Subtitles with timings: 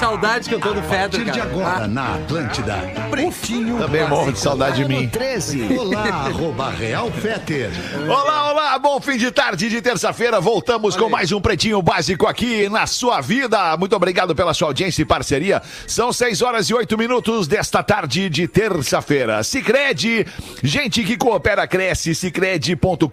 [0.00, 1.50] Saudade que eu tô do A partir Fedro, de cara.
[1.50, 2.74] agora na Atlântida,
[3.10, 5.06] Pretinho Também morro de saudade de mim.
[5.06, 5.76] 13.
[5.78, 7.70] Olá, arroba Real Feter.
[8.08, 10.40] Olá, olá, bom fim de tarde de terça-feira.
[10.40, 13.76] Voltamos com mais um Pretinho Básico aqui na sua vida.
[13.76, 15.60] Muito obrigado pela sua audiência e parceria.
[15.86, 19.42] São 6 horas e 8 minutos desta tarde de terça-feira.
[19.42, 20.26] Sicredi,
[20.62, 23.04] gente que coopera cresce, sicredi.com.br.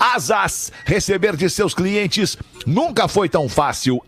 [0.00, 2.36] Asas, receber de seus clientes
[2.66, 4.02] nunca foi tão fácil.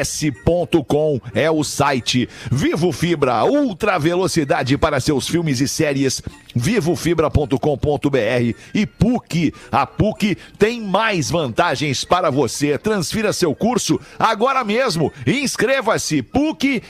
[0.00, 2.28] ASAAS.com é o site.
[2.50, 6.22] Vivo Fibra, ultra velocidade para seus filmes e séries.
[6.54, 9.54] Vivofibra.com.br e PUC.
[9.70, 12.78] A PUC tem mais vantagens para você.
[12.78, 15.12] Transfira seu curso agora mesmo.
[15.26, 16.80] Inscreva-se PUCRS.br.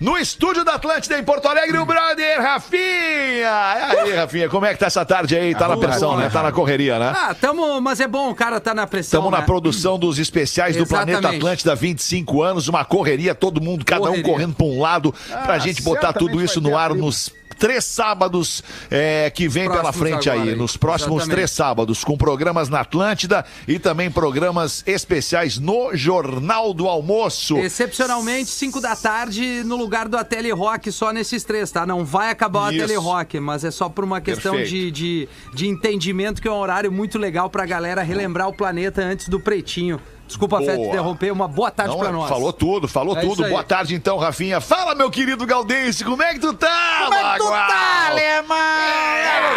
[0.00, 2.80] No estúdio da Atlântida em Porto Alegre, o brother Rafinha.
[2.80, 5.54] E aí, Rafinha, como é que tá essa tarde aí?
[5.54, 6.28] Tá na pressão, né?
[6.30, 7.12] Tá na correria, né?
[7.16, 9.18] Ah, tamo, mas é bom, o cara tá na pressão.
[9.20, 9.46] Estamos na né?
[9.46, 11.20] produção dos especiais do Exatamente.
[11.20, 14.24] Planeta Atlântida, 25 anos, uma correria, todo mundo, cada um Correria.
[14.24, 18.62] correndo para um lado, pra Ah, gente botar tudo isso no ar nos três sábados
[18.90, 20.56] é, que vem pela frente agora aí, aí.
[20.56, 21.34] nos próximos Exatamente.
[21.34, 27.56] três sábados, com programas na Atlântida e também programas especiais no Jornal do Almoço.
[27.58, 31.86] Excepcionalmente, 5 da tarde, no lugar do Ateli Rock, só nesses três, tá?
[31.86, 32.64] Não vai acabar o.
[32.64, 36.58] Ateli Rock, mas é só por uma questão de, de, de entendimento que é um
[36.58, 40.00] horário muito legal pra galera relembrar o planeta antes do pretinho.
[40.26, 41.32] Desculpa, Fé, interromper.
[41.32, 42.28] Uma boa tarde é, nós.
[42.28, 43.46] Falou tudo, falou É tudo.
[43.48, 44.60] Boa tarde então, Rafinha.
[44.60, 47.02] Fala, meu querido Galdense, como é que tu tá?
[47.04, 48.56] Como é que tu tá, alemão?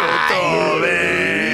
[0.02, 1.47] Eu tô bem.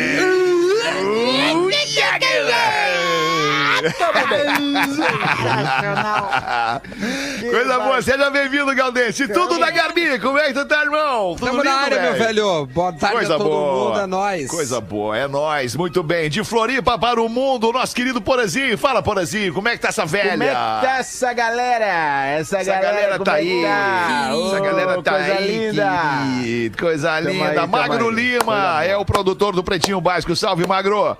[7.50, 9.28] Coisa boa, seja bem-vindo, Galdense.
[9.28, 11.34] Tudo na Garbi, como é que tu tá, irmão?
[11.36, 12.66] Tudo Tamo na lindo, área, meu velho.
[12.66, 13.88] Boa tarde Coisa a todo boa.
[13.88, 14.50] mundo, é nóis.
[14.50, 15.76] Coisa boa, é nóis.
[15.76, 16.28] Muito bem.
[16.30, 18.76] De Floripa para o mundo, nosso querido Porazinho.
[18.78, 20.30] Fala, Porazinho, como é que tá essa velha?
[20.32, 20.52] Como é que
[20.86, 22.26] tá essa galera?
[22.26, 23.62] Essa, Essa galera como tá é aí.
[23.62, 24.30] tá?
[24.46, 25.68] Essa galera tá coisa aí.
[25.68, 25.90] linda.
[26.42, 26.78] querido.
[26.78, 27.60] Coisa Tamo linda.
[27.62, 28.14] aí, Magro aí.
[28.14, 30.34] Lima é o produtor do Pretinho Básico.
[30.36, 31.16] Salve, Magro.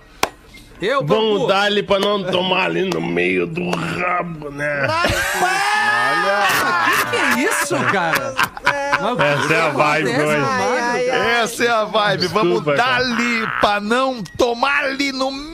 [0.84, 1.47] Eu, Vamos Bambu.
[1.47, 4.87] dar ali pra não tomar ali no meio do rabo, né?
[7.11, 8.34] Que é isso, cara?
[9.17, 11.11] Que Essa é a que vibe hoje.
[11.41, 12.27] Essa é a vibe.
[12.28, 12.77] Vamos cara.
[12.77, 15.54] dar-lhe pra não tomar-lhe no meio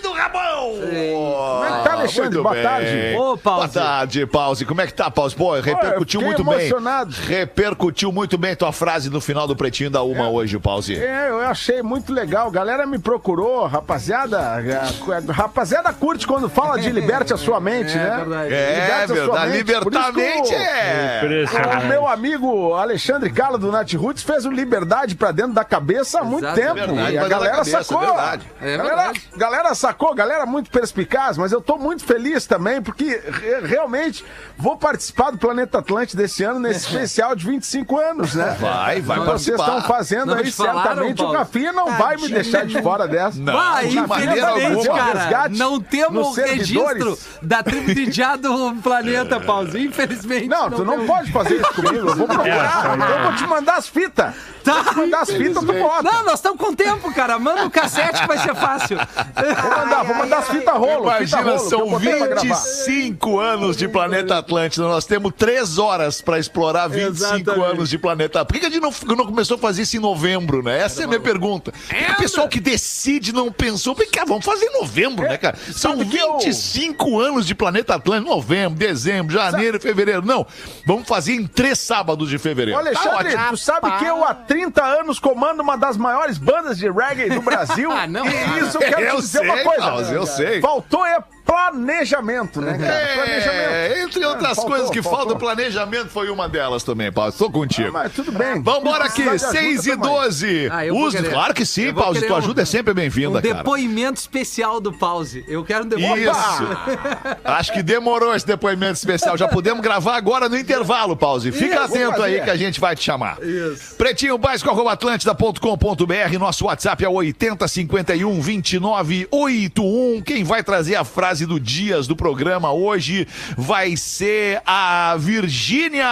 [0.00, 0.74] do rabão.
[0.78, 2.40] Como é que tá, Alexandre?
[2.40, 3.14] Boa tarde.
[3.16, 3.40] Ô, Pause.
[3.42, 4.64] Boa tarde, Pause.
[4.64, 5.34] Como é que tá, Pause?
[5.34, 6.54] Pô, repercutiu muito bem.
[6.68, 7.12] emocionado.
[7.26, 10.96] Repercutiu muito bem tua frase no final do Pretinho da Uma hoje, Pause.
[10.96, 12.50] É, eu achei muito legal.
[12.50, 14.38] Galera me procurou, rapaziada.
[14.40, 18.16] a- Rapaziada curte quando fala de liberte a sua mente, É né?
[18.18, 18.54] verdade.
[18.54, 19.52] É, Liberte a sua verdade.
[19.56, 21.44] Libertar a mente o- é.
[21.82, 26.20] O meu amigo Alexandre Carlos do Nat Roots fez o Liberdade pra dentro da cabeça
[26.20, 26.74] há muito Exato, tempo.
[26.74, 28.02] verdade, e a galera cabeça, sacou.
[28.02, 28.46] é verdade.
[28.60, 29.28] É galera, verdade.
[29.56, 34.24] Galera sacou, galera muito perspicaz, mas eu tô muito feliz também, porque re- realmente
[34.56, 38.56] vou participar do Planeta Atlântida desse ano, nesse especial de 25 anos, né?
[38.60, 39.64] Vai, vai Então vocês participar.
[39.78, 41.38] estão fazendo Não aí, falaram, certamente o Paulo?
[41.38, 43.38] Rafinha não vai me deixar de fora dessa.
[43.40, 45.12] Não, Vai, de maneira infelizmente, alguma.
[45.28, 49.78] cara, não temos o registro da tribo de Diá do planeta, Pause.
[49.84, 50.48] Infelizmente.
[50.48, 51.06] Não, tu não temos.
[51.06, 52.08] pode fazer isso comigo.
[52.08, 52.98] Eu vou procurar.
[52.98, 54.34] É, eu vou te mandar as fitas.
[54.66, 54.82] Tá.
[54.82, 56.02] Vou mandar as fitas, tu bota.
[56.02, 57.38] Não, nós estamos com tempo, cara.
[57.38, 58.98] Manda o cassete que vai ser fácil.
[58.98, 61.10] Vou mandar, vou mandar as fitas rolo.
[61.10, 62.42] fita Imagina, rolo, que eu são botei pra gravar.
[62.42, 64.86] 25 anos de Planeta Atlântida.
[64.88, 67.64] Nós temos 3 horas pra explorar 25 Exatamente.
[67.72, 70.00] anos de Planeta Por que que a gente não, não começou a fazer isso em
[70.00, 70.80] novembro, né?
[70.80, 71.72] Essa é a minha pergunta.
[72.12, 73.94] O pessoal que decide não pensou?
[73.94, 75.56] Por que, ah, vamos fazer em novembro, né, cara?
[75.72, 78.28] São sabe que eu- 25 anos de Planeta Atlântida.
[78.30, 80.24] Novembro, dezembro, janeiro, fevereiro.
[80.24, 80.44] Não,
[80.86, 82.76] vamos fazer em três sábados de fevereiro.
[82.78, 83.50] Ô, Alexandre, Tá ótimo.
[83.50, 87.40] tu sabe que eu há 30 anos comando uma das maiores bandas de reggae do
[87.42, 87.90] Brasil?
[87.96, 89.76] Ah, não, E isso eu quero Eu te dizer sei, uma coisa.
[89.82, 90.60] Klaus, eu sei.
[90.60, 93.14] Faltou é planejamento, né, cara?
[93.14, 93.60] planejamento.
[93.70, 95.18] É, entre outras Ah, faltou, coisas que faltou.
[95.20, 97.32] faltam, planejamento foi uma delas também, Paulo.
[97.32, 97.92] Tô contigo.
[97.92, 98.60] Mas tudo bem.
[98.62, 100.10] Vambora aqui, Precisar de ajuda, 6 e tamo aí.
[100.10, 100.68] 12.
[100.70, 101.30] Ah, querer.
[101.32, 102.26] claro que sim, Pause.
[102.26, 103.54] Tua um- ajuda é sempre bem-vinda, Um cara.
[103.54, 105.44] depoimento especial do Pause.
[105.48, 106.30] Eu quero um depoimento.
[106.30, 107.38] Isso.
[107.44, 109.36] Acho que demorou esse depoimento especial.
[109.38, 111.52] Já podemos gravar agora no intervalo, Pause.
[111.52, 113.38] Fica Isso, atento aí que a gente vai te chamar.
[113.42, 113.94] Isso.
[113.96, 116.38] Pretinho básico, arroba atlântida.com.br.
[116.38, 120.22] Nosso WhatsApp é 8051 2981.
[120.22, 123.28] Quem vai trazer a frase frase do Dias do programa hoje
[123.58, 126.06] vai ser a Virgínia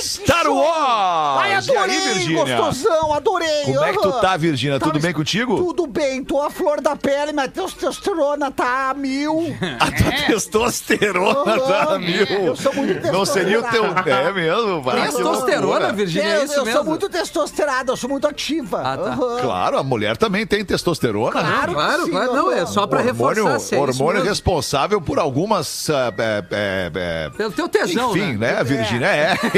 [0.00, 0.46] Star!
[0.48, 1.40] Wars.
[1.42, 2.56] Ai, E adorei, aí, Virgínia?
[2.56, 3.64] gostosão, adorei.
[3.66, 4.80] Como é que tu tá, Virgínia?
[4.80, 5.56] Tudo Tá- bem contigo?
[5.56, 9.54] Tudo bem, tô a flor da pele, mas testosterona tá a mil.
[9.78, 11.98] A tua testosterona tá Aham.
[11.98, 12.26] mil.
[12.26, 13.82] Eu sou muito Não seria o teu.
[13.82, 14.28] testosterona.
[14.28, 15.02] É mesmo, vai.
[15.06, 16.78] Testosterona, Virgínia, eu, é isso eu mesmo?
[16.78, 18.80] sou muito testosterada, eu sou muito ativa.
[18.82, 19.10] Ah, tá.
[19.10, 19.38] Aham.
[19.42, 21.50] Claro, a mulher também tem testosterona, né?
[21.50, 22.32] Claro, Claro, que sim, claro.
[22.32, 23.76] Não, é só pra hormônio, reforçar.
[23.76, 24.30] é hormônio mesmo.
[24.70, 25.90] Responsável por algumas.
[25.90, 28.54] ah, é, é, é, Pelo teu tesão, Enfim, né?
[28.54, 29.06] né, Virgínia?
[29.06, 29.34] É.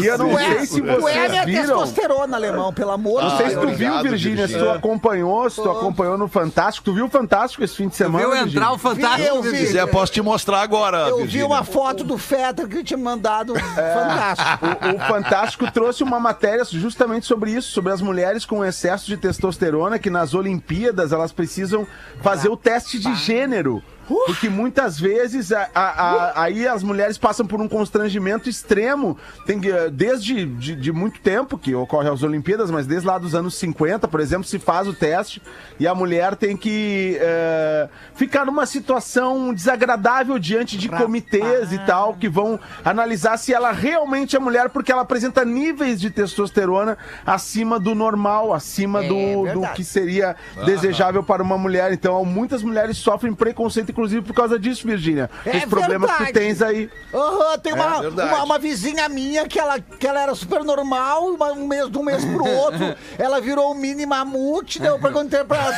[0.00, 1.78] E eu não é, sei se tu é minha viram.
[1.78, 3.66] testosterona, alemão, pelo amor Não de sei se Deus.
[3.72, 6.84] tu viu, Virgínia, se tu acompanhou, se tu acompanhou no Fantástico.
[6.84, 8.24] Tu viu o Fantástico esse fim de semana?
[8.24, 8.58] Viu Virgínia?
[8.58, 9.50] entrar o Fantástico, Eu vi.
[9.50, 11.08] Se quiser, posso te mostrar agora.
[11.08, 14.66] Eu vi uma foto do Fetter que tinha mandado fantástico.
[14.66, 19.16] O, o Fantástico trouxe uma matéria justamente sobre isso, sobre as mulheres com excesso de
[19.16, 21.86] testosterona, que nas Olimpíadas elas precisam
[22.20, 23.82] fazer o teste de gênero.
[24.08, 29.16] Porque muitas vezes a- a- a- aí as mulheres passam por um constrangimento extremo.
[29.46, 33.34] Tem, eh, desde de, de muito tempo que ocorre as Olimpíadas, mas desde lá dos
[33.34, 35.42] anos 50, por exemplo, se faz o teste
[35.78, 42.14] e a mulher tem que eh, ficar numa situação desagradável diante de comitês e tal,
[42.14, 46.96] que vão analisar se ela realmente é mulher, porque ela apresenta níveis de testosterona
[47.26, 49.74] acima do normal, acima do, do verdade.
[49.74, 50.34] que seria
[50.64, 51.92] desejável para uma mulher.
[51.92, 55.28] Então, muitas mulheres sofrem preconceito, inclusive por causa disso, Virgínia.
[55.44, 56.88] É Os problemas que tu tens aí.
[57.12, 58.32] Aham, tem uma, verdade.
[58.32, 61.98] uma, uma vizinha minha que ela, que ela era super normal, uma- um mês de
[61.98, 65.74] um mês pro outro, ela virou um mini mamute, daí eu perguntei pra ela,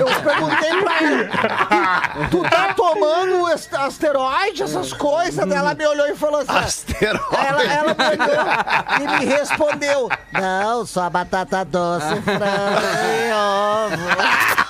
[0.00, 5.46] eu perguntei pra ela, tu tá tomando asteroide, essas coisas?
[5.46, 7.36] Daí ela me olhou e falou assim, Asteroide.
[7.46, 12.80] ela, ela me olhou e me respondeu, não, só batata doce, frango
[13.20, 14.69] e ovo.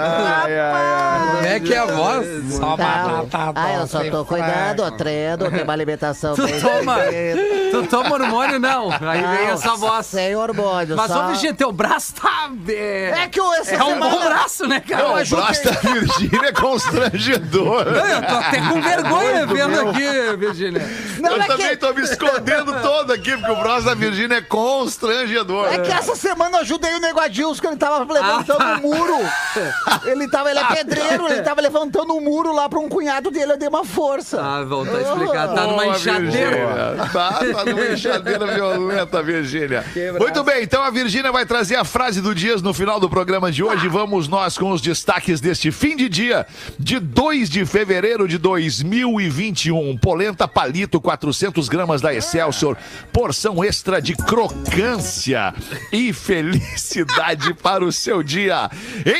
[0.00, 1.30] Ai, ai, ai.
[1.36, 2.26] Como é que é a voz?
[2.54, 2.76] Só Não.
[2.76, 6.96] batata Ah, eu só tô cuidando, treino, tenho uma alimentação Tu bem toma,
[7.70, 8.90] tu toma hormônio, não.
[8.92, 10.06] Aí vem Não, essa voz.
[10.06, 11.24] Sem hormônio, Mas, só...
[11.24, 12.50] ô, Virgínia, teu braço tá...
[12.68, 14.10] É que eu, essa É um semana...
[14.10, 15.02] bom braço, né, cara?
[15.02, 17.86] Não, o braço da Virgínia é constrangedor.
[17.86, 20.88] Eu tô até com vergonha vendo aqui, Virgínia.
[21.20, 21.76] Não, eu é também que...
[21.76, 25.72] tô me escondendo todo aqui, porque o braço da Virgínia é constrangedor.
[25.72, 28.80] É que essa semana eu ajudei o Nego Adilson, que ele tava levantando Ah, um
[28.80, 29.16] muro.
[30.04, 33.52] Ele tava, ele é pedreiro, ele tava levantando um muro lá pra um cunhado dele,
[33.52, 34.40] eu dei uma força.
[34.40, 35.48] Ah, volta a explicar.
[35.48, 36.50] Tá numa Boa, enxadeira.
[36.50, 37.08] Virgínia.
[37.12, 39.84] Tá, tá numa enxadeira violenta, Virgínia.
[40.18, 43.50] Muito bem, então a Virgínia vai trazer a frase do Dias no final do programa
[43.50, 43.88] de hoje.
[43.88, 46.46] Vamos nós com os destaques deste fim de dia,
[46.78, 49.98] de 2 de fevereiro de 2021.
[49.98, 52.76] Polenta palito, 400 gramas da Excelsior,
[53.12, 55.54] porção extra de crocância
[55.92, 58.70] e felicidade para o seu dia.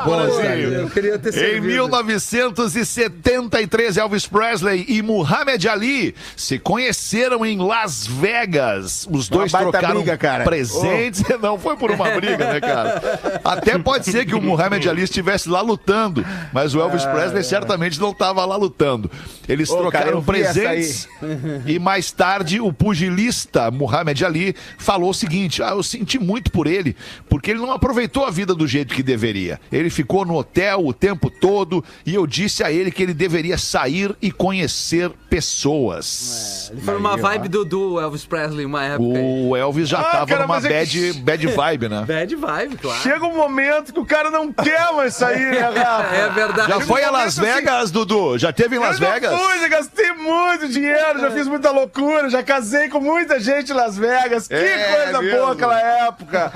[1.19, 1.67] ter Em servido.
[1.67, 9.07] 1973, Elvis Presley e Muhammad Ali se conheceram em Las Vegas.
[9.11, 10.43] Os dois trocaram briga, cara.
[10.43, 10.74] presentes.
[11.41, 13.41] Não foi por uma briga, né, cara?
[13.43, 17.99] Até pode ser que o Muhammad Ali estivesse lá lutando, mas o Elvis Presley certamente
[17.99, 19.09] não estava lá lutando.
[19.47, 21.07] Eles cara, trocaram essa presentes
[21.65, 26.67] e mais tarde o pugilista Muhammad Ali falou o seguinte: ah, eu senti muito por
[26.67, 26.95] ele,
[27.29, 29.59] porque ele não aproveitou a vida do jeito que deveria.
[29.71, 33.57] Ele ficou no hotel o tempo todo e eu disse a ele que ele deveria
[33.57, 36.69] sair e conhecer pessoas.
[36.71, 39.19] Ele foi uma vibe do, do Elvis Presley, uma época.
[39.19, 42.05] O Elvis já Ah, tava cara, numa é bad, que- bad vibe, né?
[42.07, 43.01] Bad vibe, claro.
[43.01, 46.15] Chega um momento que o cara não quer mais sair, né, Rafa?
[46.15, 46.69] É verdade.
[46.71, 48.37] Já foi a Las assim- Vegas, Dudu?
[48.37, 49.31] Já teve em Las eu Vegas?
[49.31, 53.71] já fui, já gastei muito dinheiro, já fiz muita loucura, já casei com muita gente
[53.71, 54.47] em Las Vegas.
[54.47, 55.39] Que É coisa mesmo.
[55.39, 56.51] boa aquela época.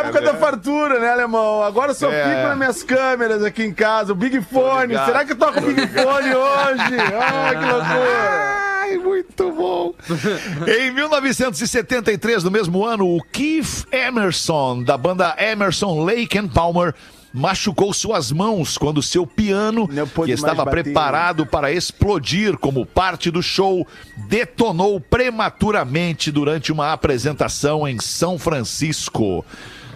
[0.00, 1.62] época da fartura, né, alemão?
[1.62, 2.22] Agora só É.
[2.24, 4.94] fico nas minhas câmeras aqui em casa, o Big Fone.
[5.04, 6.96] Será que eu toco o Big Fone hoje?
[7.20, 8.75] Ai, que loucura.
[8.86, 9.94] Ai, muito bom.
[10.68, 16.94] em 1973, no mesmo ano, o Keith Emerson, da banda Emerson Lake and Palmer,
[17.34, 19.88] machucou suas mãos quando seu piano,
[20.24, 20.84] que estava bater.
[20.84, 23.86] preparado para explodir como parte do show,
[24.28, 29.44] detonou prematuramente durante uma apresentação em São Francisco.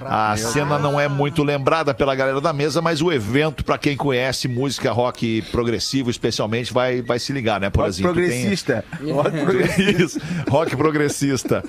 [0.07, 3.97] A cena não é muito lembrada pela galera da mesa, mas o evento, para quem
[3.97, 8.09] conhece música rock progressivo, especialmente, vai, vai se ligar, né, Porazinho?
[8.09, 8.85] Tu tem- Progressista.
[9.12, 10.02] Rock progressista.
[10.02, 11.64] isso, rock progressista.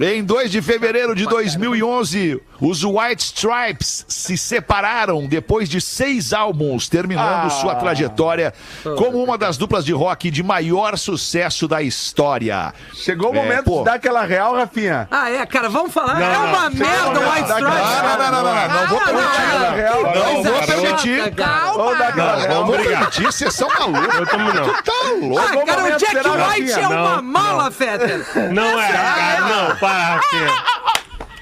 [0.00, 6.88] Em 2 de fevereiro de 2011, os White Stripes se separaram depois de seis álbuns,
[6.88, 7.50] terminando Ah.
[7.50, 8.54] sua trajetória
[8.96, 12.72] como uma das duplas de rock de maior sucesso da história.
[12.94, 13.78] Chegou o É, momento pô.
[13.80, 15.06] de dar aquela real, Rafinha.
[15.10, 16.14] Ah, é, cara, vamos falar.
[16.14, 16.44] Não, é não.
[16.46, 17.62] uma merda o White Stripes.
[17.62, 19.48] Não, não, não, não, não, não vou permitir.
[19.52, 20.32] não, não.
[20.32, 21.20] Não vou permitir.
[21.20, 24.14] aquela Não, vamos permitir, vocês são malucos.
[24.18, 24.64] Eu também não.
[24.72, 25.38] Tu tá louco.
[25.60, 28.24] Ah, cara, o Jack White é uma Não, mala, Fetter.
[28.52, 30.72] Não é, cara, não, para, Rafinha.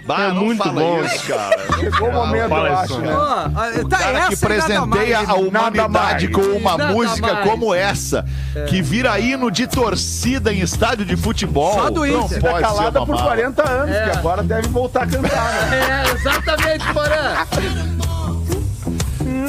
[0.06, 1.04] Bah, É muito fala bom.
[1.04, 1.56] isso, cara.
[1.78, 3.12] Chegou o momento, fala eu acho, né?
[3.12, 3.50] Ah,
[3.88, 7.48] tá, cara que essa nada presenteia a humanidade com uma Nada música mais.
[7.48, 8.24] como essa,
[8.68, 11.74] que vira hino de torcida em estádio de futebol.
[11.74, 13.22] Só do não pode ser calada por mala.
[13.22, 14.04] 40 anos, É.
[14.10, 16.04] que agora deve voltar a cantar, né?
[16.08, 17.46] É, exatamente, Porã.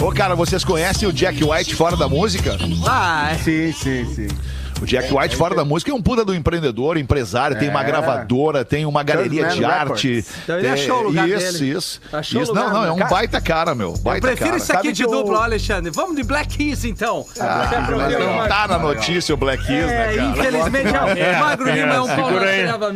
[0.06, 2.58] Ô, cara, vocês conhecem o Jack White fora da música?
[2.84, 3.36] Vai.
[3.40, 4.28] Sim, sim, sim.
[4.82, 7.84] O Jack White fora da música é um puta do empreendedor, empresário, tem uma É.
[7.86, 10.26] gravadora, tem uma galeria de arte.
[10.44, 11.78] Então ele achou o lugar isso, dele.
[11.78, 12.54] Isso, Achou isso.
[12.54, 13.10] Não, não, é um cara.
[13.10, 13.94] baita cara, meu.
[13.98, 14.58] Baita Prefiro cara.
[14.58, 15.92] isso aqui Sabe de o- dupla, Alexandre.
[15.92, 17.26] Vamos de Black Keys, então.
[17.40, 20.24] Ah, não tá na notícia o Black Keys, É, né, cara?
[20.30, 20.88] infelizmente,
[21.22, 22.30] É, o Magro Lima é um pau.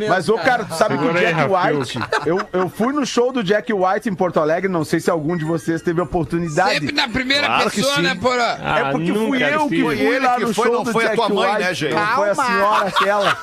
[0.09, 1.35] Mas, ô, cara, tu sabe que o Jack.
[1.45, 1.99] White.
[2.25, 5.37] Eu, eu fui no show do Jack White em Porto Alegre, não sei se algum
[5.37, 6.79] de vocês teve a oportunidade.
[6.79, 8.41] Sempre na primeira Claro pessoa, né, Porã?
[8.43, 10.91] É Ah, porque fui nunca eu que fui lá que no foi, show não do
[10.91, 11.74] foi a Jack tua mãe, White.
[11.75, 11.93] Gente?
[11.93, 13.37] Não foi a senhora aquela.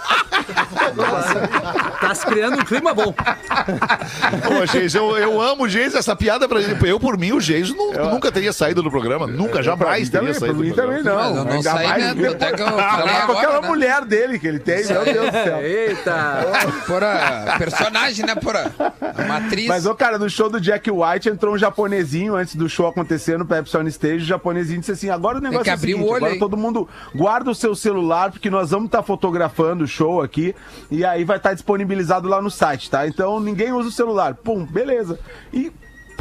[2.01, 3.15] Tá se criando um clima bom.
[4.61, 6.77] Ô, Geis, eu, eu amo o Geis, essa piada pra ele.
[6.91, 9.27] Eu, por mim, o Geis nu- nunca teria saído do programa.
[9.27, 11.03] Nunca, jamais Pra teria saído também, do programa.
[11.03, 11.37] também não.
[11.37, 12.15] Eu não Ainda saí, mais né?
[12.15, 13.69] depois- Até que eu falei agora, aquela né?
[13.69, 15.61] mulher dele que ele tem, meu Deus do céu.
[15.63, 16.47] Eita.
[16.87, 17.09] Porã,
[17.59, 18.65] personagem, né, Porã?
[19.25, 19.67] Uma atriz.
[19.67, 23.39] Mas, ô, cara, no show do Jack White entrou um japonesinho antes do show acontecer
[23.39, 24.17] no Pepsi On Stage.
[24.25, 26.33] O japonesinho disse assim: agora o negócio que é o abrir o seguinte, olho agora
[26.33, 30.55] aí." todo mundo guarda o seu celular, porque nós vamos estar fotografando o show aqui
[30.91, 33.07] e aí vai estar disponibilizado lá no site, tá?
[33.07, 34.35] Então ninguém usa o celular.
[34.35, 35.19] Pum, beleza.
[35.53, 35.73] E.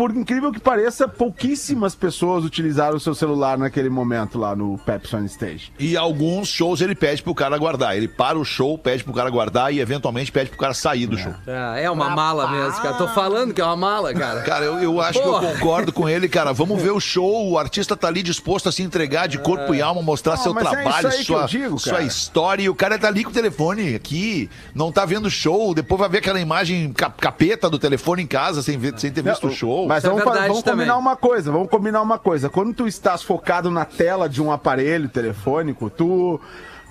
[0.01, 5.15] Por incrível que pareça, pouquíssimas pessoas utilizaram o seu celular naquele momento lá no Pepsi
[5.15, 5.71] On Stage.
[5.77, 7.95] E alguns shows ele pede pro cara guardar.
[7.95, 11.15] Ele para o show, pede pro cara guardar e eventualmente pede pro cara sair do
[11.19, 11.31] show.
[11.45, 12.95] É, é uma mala mesmo, cara.
[12.95, 14.41] Tô falando que é uma mala, cara.
[14.51, 15.39] Cara, eu, eu acho Porra.
[15.39, 16.51] que eu concordo com ele, cara.
[16.51, 17.51] Vamos ver o show.
[17.51, 20.65] O artista tá ali disposto a se entregar de corpo e alma, mostrar seu mas
[20.65, 22.63] é trabalho, que sua, digo, sua história.
[22.63, 25.75] E o cara tá ali com o telefone aqui, não tá vendo o show.
[25.75, 29.21] Depois vai ver aquela imagem cap- capeta do telefone em casa sem, ver, sem ter
[29.21, 29.90] visto o show.
[29.91, 30.85] Mas Isso é vamos, vamos também.
[30.85, 32.49] combinar uma coisa, vamos combinar uma coisa.
[32.49, 36.39] Quando tu estás focado na tela de um aparelho telefônico, tu.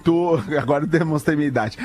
[0.04, 0.42] Tu.
[0.58, 1.76] Agora eu demonstrei minha idade.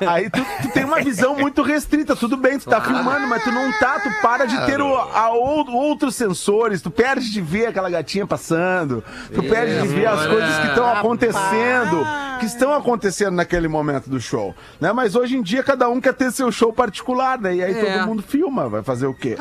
[0.00, 2.14] Ah, Aí tu, tu tem uma visão muito restrita.
[2.16, 5.30] Tudo bem, tu tá filmando, mas tu não tá, tu para de ter o, a
[5.30, 9.02] ou- outros sensores, tu perde de ver aquela gatinha passando,
[9.34, 12.06] tu perde de ver as coisas que estão acontecendo,
[12.40, 14.54] que estão acontecendo naquele momento do show.
[14.80, 14.92] Né?
[14.92, 17.54] Mas hoje em dia cada um quer ter seu show particular, né?
[17.56, 17.96] E aí É.
[17.96, 19.34] todo mundo filma, vai fazer o quê?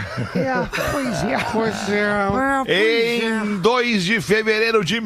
[2.68, 5.00] Em 2 de fevereiro de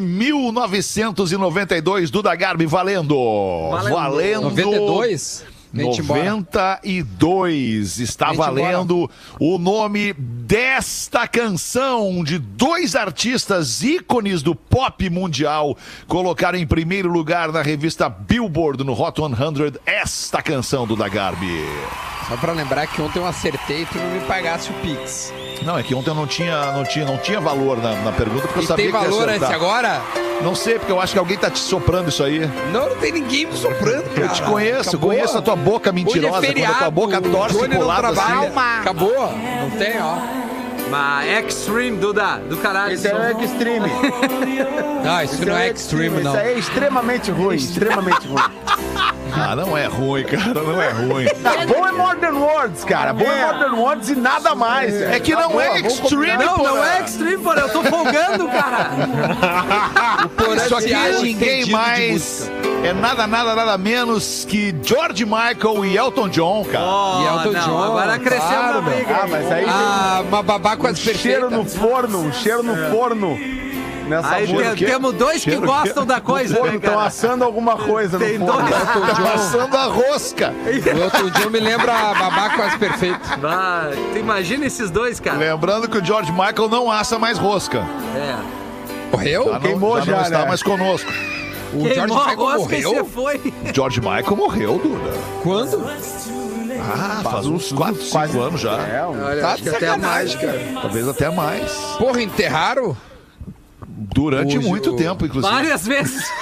[1.69, 3.71] 1992, Duda Garbi valendo.
[3.71, 3.95] Valendo.
[3.95, 4.43] Valendo.
[4.51, 5.45] 92?
[5.73, 6.25] Vem-te embora.
[6.25, 16.59] 92 está valendo o nome desta canção de dois artistas ícones do pop mundial colocaram
[16.59, 21.65] em primeiro lugar na revista Billboard no Hot 100 esta canção do Dagarbi.
[22.29, 25.33] Só pra lembrar que ontem eu acertei e tu não me pagasse o Pix.
[25.63, 28.43] Não, é que ontem eu não tinha, não tinha, não tinha valor na, na pergunta
[28.47, 29.49] porque eu E sabia tem que ia valor acertar.
[29.51, 30.01] esse agora?
[30.41, 32.47] Não sei, porque eu acho que alguém tá te soprando isso aí.
[32.73, 34.21] Não, não tem ninguém me soprando, cara.
[34.27, 35.09] Eu te conheço, Acabou.
[35.11, 38.39] conheço a tua boca mentirosa, Hoje é quando a feriado, tua boca torce lado trabalha.
[38.49, 38.81] assim.
[38.81, 40.48] Acabou, não tem, ó.
[40.91, 42.93] Mas Extreme, Duda, do caralho.
[42.95, 43.91] Esse é o Extreme.
[45.05, 46.33] Não, isso não é extreme, não.
[46.33, 48.43] Isso aí é extremamente ruim, extremamente ruim.
[49.41, 51.27] Ah, não é ruim, cara, não é ruim.
[51.43, 53.13] Tá bom é Modern Words, cara.
[53.13, 54.95] Bom é Modern Words e nada mais.
[55.01, 56.45] É que não Tá é extreme.
[56.45, 56.71] Não, porra.
[56.71, 57.61] não é Extreme, porra.
[57.61, 58.91] Eu tô folgando, cara.
[60.65, 62.51] Isso aqui é ninguém mais.
[62.83, 66.85] É nada, nada, nada menos que George Michael e Elton John, cara.
[66.85, 68.95] Oh, E Elton não, John, agora cresceu claro, meu.
[68.95, 69.15] briga.
[69.23, 73.39] Ah, mas aí Ah, uma babá quase um cheiro no forno, um cheiro no forno.
[74.09, 74.75] Nessa Aí música.
[74.75, 78.39] tem- temos dois que Cheiro, gostam da coisa, Forno, né, estão assando alguma coisa Tem
[78.39, 78.67] no forno.
[78.67, 78.83] dois.
[78.83, 80.55] Tá passando a rosca.
[80.65, 83.21] O Elton John me lembra a babá quase perfeita.
[83.45, 85.37] Ah, tu imagina esses dois, cara.
[85.37, 87.85] Lembrando que o George Michael não assa mais rosca.
[88.17, 88.35] É.
[89.13, 89.45] Morreu?
[89.45, 90.49] Já não, Queimou já não já, está né?
[90.49, 91.13] mais conosco.
[91.75, 93.05] O George Queimou a Michael morreu?
[93.05, 93.53] foi.
[93.75, 95.19] George Michael morreu, Duda.
[95.43, 95.85] Quando?
[96.81, 98.77] Ah, faz uns 4, 5 anos já.
[98.87, 100.81] É, um- Olha, Tá acho que de até sacanagem, mais, cara.
[100.83, 101.73] Talvez até mais.
[101.99, 102.97] Porra, enterraram?
[103.87, 105.53] Durante Hoje muito o- tempo, inclusive.
[105.53, 106.25] Várias vezes.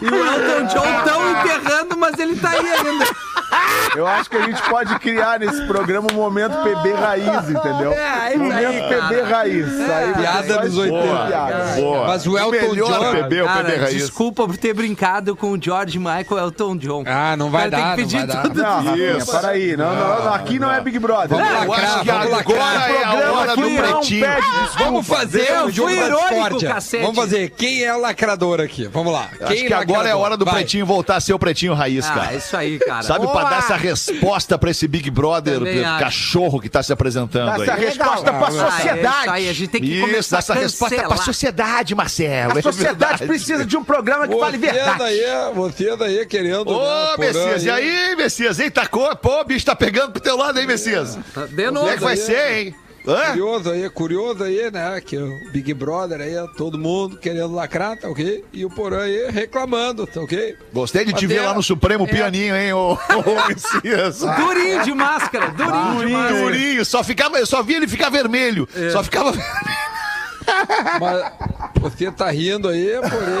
[0.00, 3.04] e o Elton John tão enterrando, mas ele tá aí ainda.
[3.96, 7.92] Eu acho que a gente pode criar nesse programa um momento PB raiz, entendeu?
[7.92, 9.26] É, isso momento aí, PB cara.
[9.36, 9.80] raiz.
[9.90, 11.26] Aí Piada dos escuta 80.
[11.26, 11.64] piada.
[11.80, 12.06] Boa.
[12.06, 13.96] Mas o Elton melhor John- PB, o Cara, PB Raiz.
[13.96, 17.04] desculpa por ter brincado com o George Michael Elton John.
[17.06, 18.42] Ah, não vai Cara, dar, tem não que pedir dar.
[18.42, 18.62] tudo.
[18.62, 19.76] Não, Rafinha, para aí.
[19.76, 21.28] Não, não, não, aqui não é Big Brother.
[21.28, 24.26] Vamos Eu lacrar, acho que vamos agora é a hora do não pretinho.
[24.78, 26.76] Vamos fazer o jogo da discórdia.
[27.02, 27.50] Vamos fazer.
[27.50, 28.86] Quem é o lacrador aqui?
[28.88, 29.28] Vamos lá.
[29.40, 32.14] Acho que agora é a hora do pretinho voltar a ser o pretinho raiz, Ah,
[32.14, 32.34] cara.
[32.34, 33.02] isso aí, cara.
[33.02, 35.60] Sabe, pra dar essa resposta pra esse Big Brother
[35.98, 37.84] cachorro que tá se apresentando Dá essa aí.
[37.86, 39.52] resposta pra Ah, é isso aí, a sociedade.
[39.54, 41.24] gente tem que Isso, começar dá essa a resposta pra cancelar.
[41.24, 42.58] sociedade, Marcelo.
[42.58, 44.98] A sociedade precisa de um programa que fale Você verdade.
[44.98, 45.20] daí,
[45.54, 46.68] você daí querendo.
[46.68, 48.58] Ô, né, Messias, e aí, Messias?
[48.58, 51.16] Eita, cor, pô, o bicho tá pegando pro teu lado, hein, Messias?
[51.50, 51.88] De Como novo.
[51.88, 52.18] é que vai aí.
[52.18, 52.74] ser, hein?
[53.08, 53.28] Hã?
[53.30, 55.00] Curioso aí, curioso aí, né?
[55.00, 58.44] Que o Big Brother aí, todo mundo querendo lacrar, tá ok?
[58.52, 60.56] E o Porã aí reclamando, tá ok?
[60.72, 62.06] Gostei de te Até- ver lá no Supremo É.
[62.08, 62.92] pianinho, hein, ô,
[63.24, 64.18] ô Messias.
[64.20, 66.42] Durinho de máscara, durinho de máscara.
[66.42, 68.68] Durinho, só ficava, eu só via ele ficar vermelho.
[68.92, 69.32] Só ficava
[71.00, 71.32] Mas
[71.80, 73.38] você tá rindo aí, porém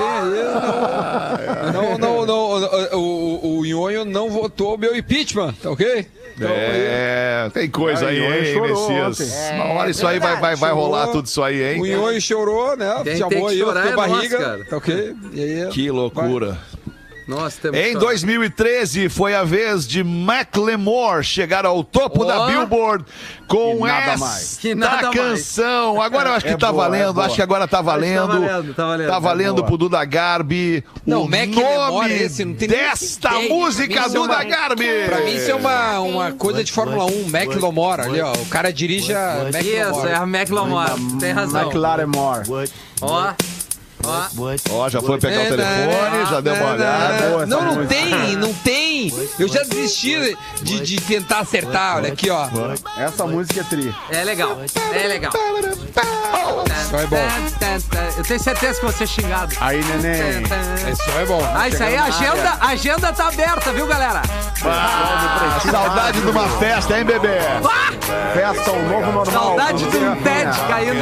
[1.64, 5.70] aí não, não, não, não, o, o, o Nhonho não votou o meu impeachment, tá
[5.70, 6.06] ok?
[6.36, 9.20] Então, aí, É, tem coisa aí, hein, chorou Messias?
[9.20, 9.54] ontem.
[9.56, 10.84] Uma hora isso aí vai, vai, vai chorou.
[10.84, 11.96] rolar tudo isso aí, o hein?
[11.96, 13.00] Nhonho chorou, né?
[13.02, 14.64] Quem Chamou tem que aí o chorar teu é barriga, cara.
[14.64, 15.14] tá ok?
[15.32, 16.56] E aí, Que loucura.
[17.28, 22.26] Nossa, temos Em que- 2013 foi a vez de Macklemore chegar ao topo Ó.
[22.26, 23.04] da Billboard
[23.46, 24.58] com Que nada essa mais.
[24.58, 25.14] Que nada mais.
[25.14, 26.00] canção.
[26.00, 27.26] Agora eu acho que É tá boa, é valendo, boa.
[27.26, 28.28] acho que agora tá valendo.
[28.40, 29.08] valendo, tá valendo.
[29.10, 30.82] Tá valendo É pro Duda Garbi.
[31.06, 33.48] Não, o Macklemore nome é esse, não tem desta ideia.
[33.54, 34.86] música isso é Duda uma- Garbi.
[35.06, 38.32] Pra mim isso é uma, uma coisa de Fórmula 1, McLemore ali, ó.
[38.32, 40.08] O cara dirige a Isso, McLemore.
[40.08, 41.18] é a McLemore.
[41.20, 41.60] Tem razão.
[41.62, 42.48] McLaren Moore.
[43.00, 43.32] Ó,
[44.08, 44.28] ó.
[44.70, 47.46] Ó, já foi pegar o telefone, já deu uma olhada.
[47.46, 49.12] Não, não tem, não tem.
[49.38, 52.48] Eu já desisti de, de tentar acertar, olha aqui, ó.
[52.98, 53.94] Essa música é tri.
[54.10, 54.58] É legal,
[54.92, 55.32] é legal.
[56.82, 57.16] Isso é bom.
[58.16, 59.54] Eu tenho certeza que você é xingado.
[59.60, 60.42] Aí, neném.
[60.92, 61.40] Isso é bom.
[61.54, 64.22] Ah, isso aí, a agenda, a agenda tá aberta, viu, galera?
[64.64, 67.38] Ah, saudade de uma festa, hein, bebê?
[68.34, 69.26] Festa, o novo normal.
[69.26, 70.16] Saudade de um.
[70.22, 70.98] TED caindo.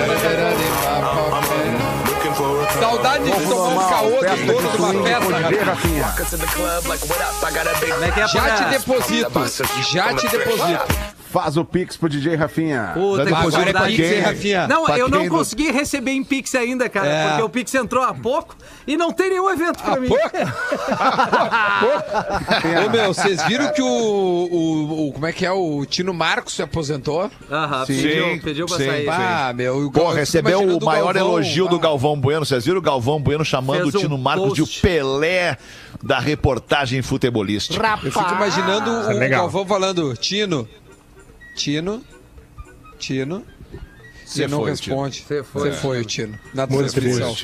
[2.81, 6.15] Saudade de tomar um caô de dono de uma festa, Rafinha.
[7.93, 9.31] Como é que é, Já te deposito.
[9.91, 11.17] Já te deposito.
[11.37, 12.93] Faz o pix pro DJ Rafinha.
[12.95, 13.73] Puta, que Agora é.
[13.89, 14.67] Pix, hein, Rafinha?
[14.69, 17.29] Não, Pra eu não quem- consegui receber em Pix ainda, cara, É.
[17.29, 20.09] porque o Pix entrou há pouco e não tem nenhum evento pra mim.
[22.87, 25.51] Ô, meu, vocês viram que o, o, o- Como é que é?
[25.53, 27.31] O Tino Marcos se aposentou?
[27.51, 28.87] Aham, Sim, pediu, pediu pra sim.
[28.87, 29.09] sair.
[29.09, 29.87] Ah, meu.
[29.87, 31.81] o Pô, Gal- recebeu o maior Galvão, elogio do ah.
[31.81, 32.45] Galvão Bueno.
[32.47, 34.81] Vocês viram o Galvão Bueno chamando Fez o um Tino Marcos de o post.
[34.81, 35.57] Pelé
[36.03, 37.99] da reportagem futebolística.
[38.03, 39.43] Eu fico imaginando o legal.
[39.43, 40.69] Galvão falando: Tino,
[41.57, 42.05] Tino,
[42.99, 43.43] Tino.
[44.25, 45.25] Você não responde.
[45.27, 45.73] Você foi.
[45.73, 46.37] Foi, o Tino.
[46.53, 47.35] Na transmissão.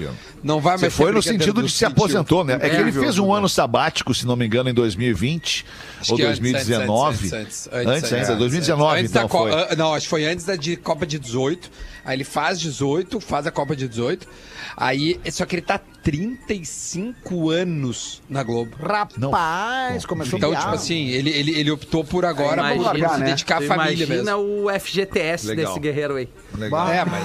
[0.42, 2.58] Não vai Você mais foi no sentido do de se aposentou, né?
[2.60, 5.64] É que ele fez um ano sabático, se não me engano, em 2020
[6.00, 7.14] Acho ou que antes, 2019.
[7.14, 10.44] Antes, antes, Antes, antes, é 2019, Antes da então ah, Não, acho que foi antes
[10.44, 11.70] da de Copa de 18.
[12.04, 14.26] Aí ele faz 18, faz a Copa de 18.
[14.76, 18.76] Aí, só que ele tá 35 anos na Globo.
[18.80, 23.20] Rapaz, começou Então, a tipo assim, ele, ele, ele optou por agora Imagina, pra se
[23.20, 23.26] né?
[23.26, 24.64] dedicar à família imagina mesmo.
[24.66, 25.66] o FGTS Legal.
[25.66, 26.28] desse guerreiro aí.
[26.60, 27.22] É, mas.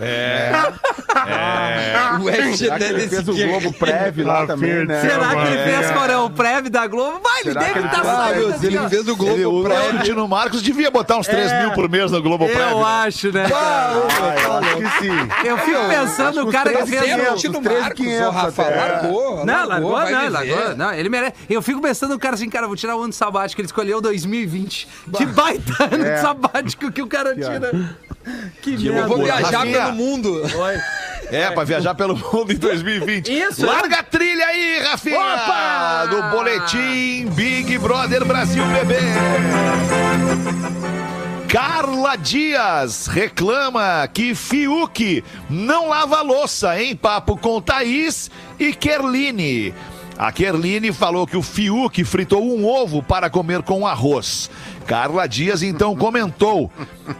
[0.00, 0.52] É.
[2.20, 3.34] O FGT Será que ele desse fez o.
[3.34, 5.00] Globo Prévio lá também, né?
[5.00, 5.64] Será que ele É.
[5.64, 7.20] fez Corão o prévio da Globo?
[7.22, 8.06] Vai, ele deve estar fez?
[8.06, 10.00] saindo assim, ele fez o Globo Ele, o, Prévio.
[10.00, 12.62] o Tino Marcos devia botar uns 3 mil por mês no Globo Prévio.
[12.70, 13.46] Eu acho, né?
[13.50, 15.48] Eu acho que sim.
[15.48, 17.32] Eu fico pensando no cara que fez Sempre o...
[17.32, 18.74] o Tino os três Marcos, quinhentos o Rafa, até.
[18.76, 19.44] largou.
[19.46, 20.76] Não, largou, vai não, largou.
[20.76, 21.34] Não, ele merece.
[21.48, 23.60] Eu fico pensando no cara assim, cara, vou tirar o ano sabático.
[23.60, 24.88] Ele escolheu 2020.
[25.16, 26.16] Que baita ano É.
[26.18, 27.70] sabático que o cara tira.
[28.62, 29.08] Que, Eu merda.
[29.08, 29.78] vou viajar Rafinha.
[29.84, 30.42] pelo mundo.
[30.42, 30.78] Oi.
[31.32, 33.28] É, pra viajar pelo mundo em 2020.
[33.32, 35.16] Isso, Larga a trilha aí, Rafinha!
[35.20, 36.06] Opa!
[36.06, 38.98] Do boletim Big Brother Brasil Bebê.
[41.50, 49.74] Carla Dias reclama que Fiuk não lava louça em papo com Thaís e Kerline.
[50.16, 54.48] A Kerline falou que o Fiuk fritou um ovo para comer com arroz.
[54.90, 56.68] Carla Dias então comentou: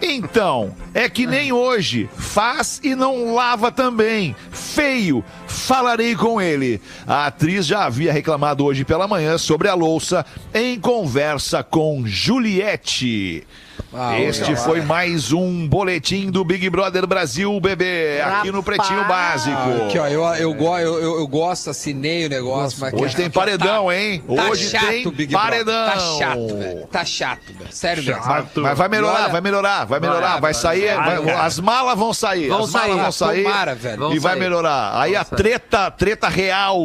[0.02, 4.34] Então, é que nem hoje, faz e não lava também.
[4.50, 6.80] Feio, falarei com ele.
[7.06, 13.46] A atriz já havia reclamado hoje pela manhã sobre a louça em conversa com Juliette.
[13.92, 19.56] Ah, este foi mais um boletim do Big Brother Brasil, bebê, aqui no Pretinho Básico.
[19.56, 23.16] Ah, Aqui, ó, eu, eu, eu, eu, eu gosto, assinei o negócio, mas Hoje aqui,
[23.16, 24.22] tem aqui, ó, paredão, tá- hein?
[24.36, 25.50] Tá Hoje chato tem o Big Brother.
[25.64, 25.86] paredão.
[25.86, 26.86] Tá chato, velho.
[26.86, 27.72] Tá chato, velho.
[27.72, 28.02] Sério.
[28.02, 28.60] Chato.
[28.62, 32.12] Mas vai melhorar, olha- vai melhorar, vai melhorar, vai sair, vai, vai- as malas vão
[32.12, 33.98] sair, Vão as malas sair, vão sair tomara, velho.
[33.98, 34.40] Vão e vai sair.
[34.40, 35.00] melhorar.
[35.00, 35.36] Aí Vão a sair.
[35.36, 36.78] treta, treta real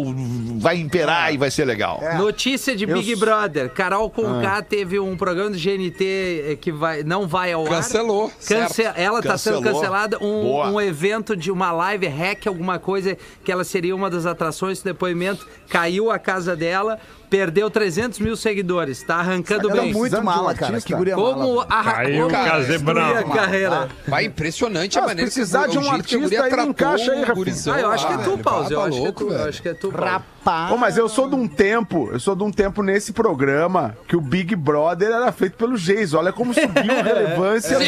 [0.60, 2.02] vai imperar e vai ser legal.
[2.18, 3.70] Notícia de Big Eu- Brother.
[3.70, 6.04] Carol Conká teve um programa do GNT
[6.52, 7.70] eh, que vai, não vai ao ar.
[7.70, 8.98] Cancelou, Cance- certo.
[8.98, 9.80] Ela está sendo Cancelou.
[9.82, 10.18] cancelada.
[10.22, 14.78] Um, um evento de uma live hack, alguma coisa que ela seria uma das atrações.
[14.80, 17.00] Esse depoimento caiu a casa dela,
[17.30, 19.04] perdeu 300 mil seguidores.
[19.04, 19.94] Tá arrancando Ela é bem.
[19.94, 20.80] muito de um mala, cara.
[20.82, 21.68] Que guria Como mala.
[21.70, 23.18] a Caiu Casebrão.
[23.18, 23.90] a carreira.
[24.08, 26.68] Vai impressionante a Ah, se maneira precisar que de um que a artista, guria aí
[26.68, 27.36] encaixa aí, Rafinha.
[27.36, 28.38] gurizão Ah, eu acho que é tu.
[28.38, 28.74] Pause.
[28.74, 29.32] Eu Tá acho que é tu.
[29.34, 30.24] Eu acho que é tu, Pause.
[30.46, 30.70] Rapaz.
[30.70, 34.16] Pô, mas eu sou de um tempo, eu sou de um tempo nesse programa que
[34.16, 36.14] o Big Brother era feito pelo Geis.
[36.14, 37.80] Olha como subiu a relevância.
[37.80, 37.86] Sim,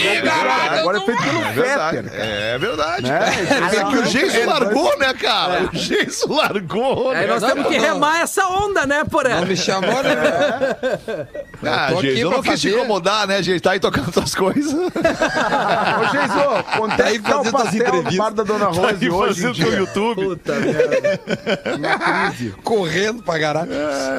[0.79, 2.19] Agora é feito pelo É verdade, Fetter.
[2.19, 3.11] é verdade.
[3.11, 3.19] Né?
[3.79, 5.69] É que o Geiso É, largou, né, cara?
[5.71, 7.27] O Geiso largou, Aí né?
[7.27, 7.85] nós temos que não.
[7.85, 9.35] remar essa onda, né, Poré?
[9.39, 11.27] Não me chamou, né, velho?
[11.63, 13.61] Ah, Geiso, eu não quis te fazer- incomodar, né, Geiso?
[13.61, 14.73] Tá aí tocando tuas coisas.
[14.73, 18.17] Ô, Geiso, quanto é Aí que tá o fazendo as pastel do entrevistas.
[18.17, 19.65] bar da Dona Tá Rose aí hoje em no dia?
[19.67, 20.23] YouTube.
[20.23, 21.19] Puta merda.
[21.79, 22.46] Na crise.
[22.63, 23.71] Correndo pra caralho.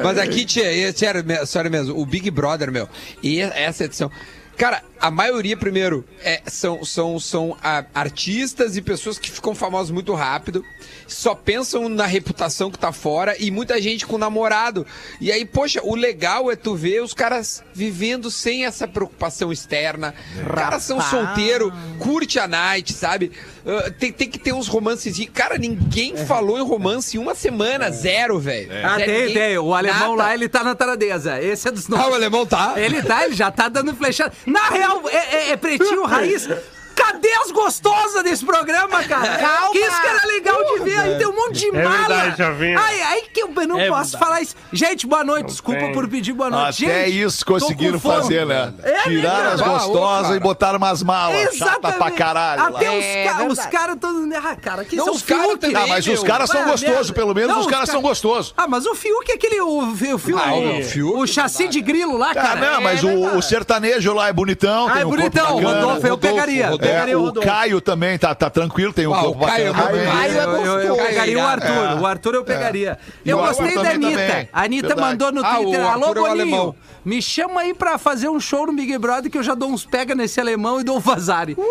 [0.03, 2.87] Mas aqui, tia, é sério, sério mesmo, o Big Brother, meu,
[3.21, 4.11] e essa edição.
[4.59, 9.89] Cara, a maioria, primeiro, é, são, são, são ah, artistas e pessoas que ficam famosos
[9.89, 10.65] muito rápido,
[11.07, 14.85] só pensam na reputação que tá fora e muita gente com namorado.
[15.21, 20.13] E aí, poxa, o legal é tu ver os caras vivendo sem essa preocupação externa.
[20.35, 23.31] Os caras são solteiros, curte a night, sabe?
[23.77, 25.17] Ah, tem, tem que ter uns romances.
[25.33, 28.69] Cara, ninguém falou em romance em uma semana, zero, velho.
[28.83, 29.57] Ah, Zero, tem, ninguém- tem.
[29.57, 30.23] O alemão nada.
[30.29, 31.41] lá, ele tá na taradeza.
[31.41, 32.13] Esse é dos Ah, o nossos.
[32.15, 32.73] alemão tá?
[32.77, 34.33] Ele tá, ele já tá dando flechada.
[34.45, 36.47] Na real, é, é- é pretinho raiz.
[36.99, 39.37] Cadê as gostosas desse programa, cara?
[39.39, 39.71] Calma.
[39.71, 40.99] Que isso que era legal de ver.
[40.99, 41.97] Aí tem um monte de É mala.
[42.07, 42.79] verdade, Chavinha.
[42.79, 44.17] Ai, aí que eu não É posso verdade.
[44.25, 44.55] falar isso.
[44.73, 45.47] Gente, boa noite.
[45.47, 45.91] Desculpa tem.
[45.93, 46.85] por pedir boa noite.
[46.85, 48.73] Até Gente, isso conseguiram fazer, né?
[48.83, 49.61] É, Tiraram né, as?
[49.61, 51.55] Ah, ô, gostosas e botaram umas malas.
[51.55, 52.17] Chata pra Exatamente.
[52.17, 52.61] caralho.
[52.63, 52.67] lá.
[52.69, 54.29] Até os, É ca- os caras todos.
[54.35, 56.71] Ah, cara, que Não, são os caras também, Ah, mas os caras são Vai a
[56.71, 58.53] gostosos, pelo menos Não, os caras ca- são gostosos.
[58.57, 59.61] Ah, mas o Fiuk é aquele.
[59.61, 62.55] O, o, Fiuk, Ah, o, o Fiuk o chassi de grilo lá, Ah, cara.
[62.73, 64.87] não, mas É o, sertanejo lá é bonitão.
[64.89, 65.59] Ah, é bonitão.
[65.61, 66.69] Rodolfo eu pegaria.
[66.89, 67.47] É, pegaria o o Rodolfo.
[67.49, 70.05] Caio também tá, tá tranquilo, tem um Ah, corpo o Caio bacana é também.
[70.07, 70.11] bom.
[70.17, 71.07] Caio é Eu, eu, gostoso.
[71.07, 71.67] pegaria o Arthur.
[71.67, 71.95] É.
[71.95, 72.99] O Arthur eu pegaria.
[73.25, 74.11] Eu o gostei da Anitta.
[74.11, 74.49] também.
[74.53, 75.07] A Anitta Verdade.
[75.09, 75.85] mandou no Ah, o Twitter.
[75.85, 76.27] Alô, é o Boninho.
[76.31, 76.75] alemão.
[77.05, 79.85] Me chama aí pra fazer um show no Big Brother que eu já dou uns
[79.85, 81.55] pega nesse alemão e dou um vazare.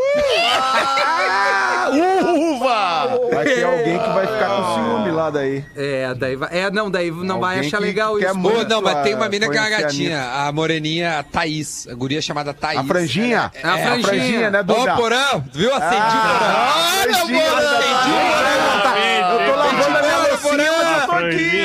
[1.89, 3.21] Ah, uva!
[3.35, 5.65] Vai ter alguém que vai ficar com ciúme lá daí.
[5.77, 6.49] É, daí vai.
[6.53, 8.39] É, não, daí não vai Alguém achar que legal quer isso.
[8.39, 10.53] muito Ô, não, mas tem uma a- mina que é uma conhecer a gatinha, a,
[10.53, 12.79] moreninha a Thaís, a guria chamada Thaís.
[12.81, 13.51] A franjinha?
[13.55, 14.03] É, a a franjinha.
[14.09, 14.97] franjinha, né, Ô, Duda?
[14.97, 15.75] Porã, viu?
[15.75, 17.03] Acendi Ah, o Porã.
[17.03, 17.79] franjinha, Olha, Porã, Duda.
[17.79, 18.99] acendi o Porã.
[19.19, 21.59] Eu tô lavando a minha loucinha, mas eu tô aqui.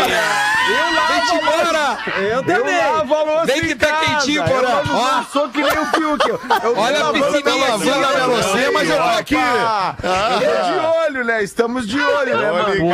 [0.64, 1.98] Eu lavo a embora.
[2.22, 2.78] Eu também.
[2.78, 3.88] lavo a louça Vem em que tá
[4.32, 4.82] Eu Porã.
[4.92, 5.18] Ó.
[5.20, 6.30] Eu sou que nem o Fiuk.
[6.30, 9.36] Eu- eu Olha a piscininha minha aqui, a louça, mas eu tô aqui.
[9.36, 11.44] Eu tô de olho, né?
[11.44, 12.92] Estamos de olho, né, mano?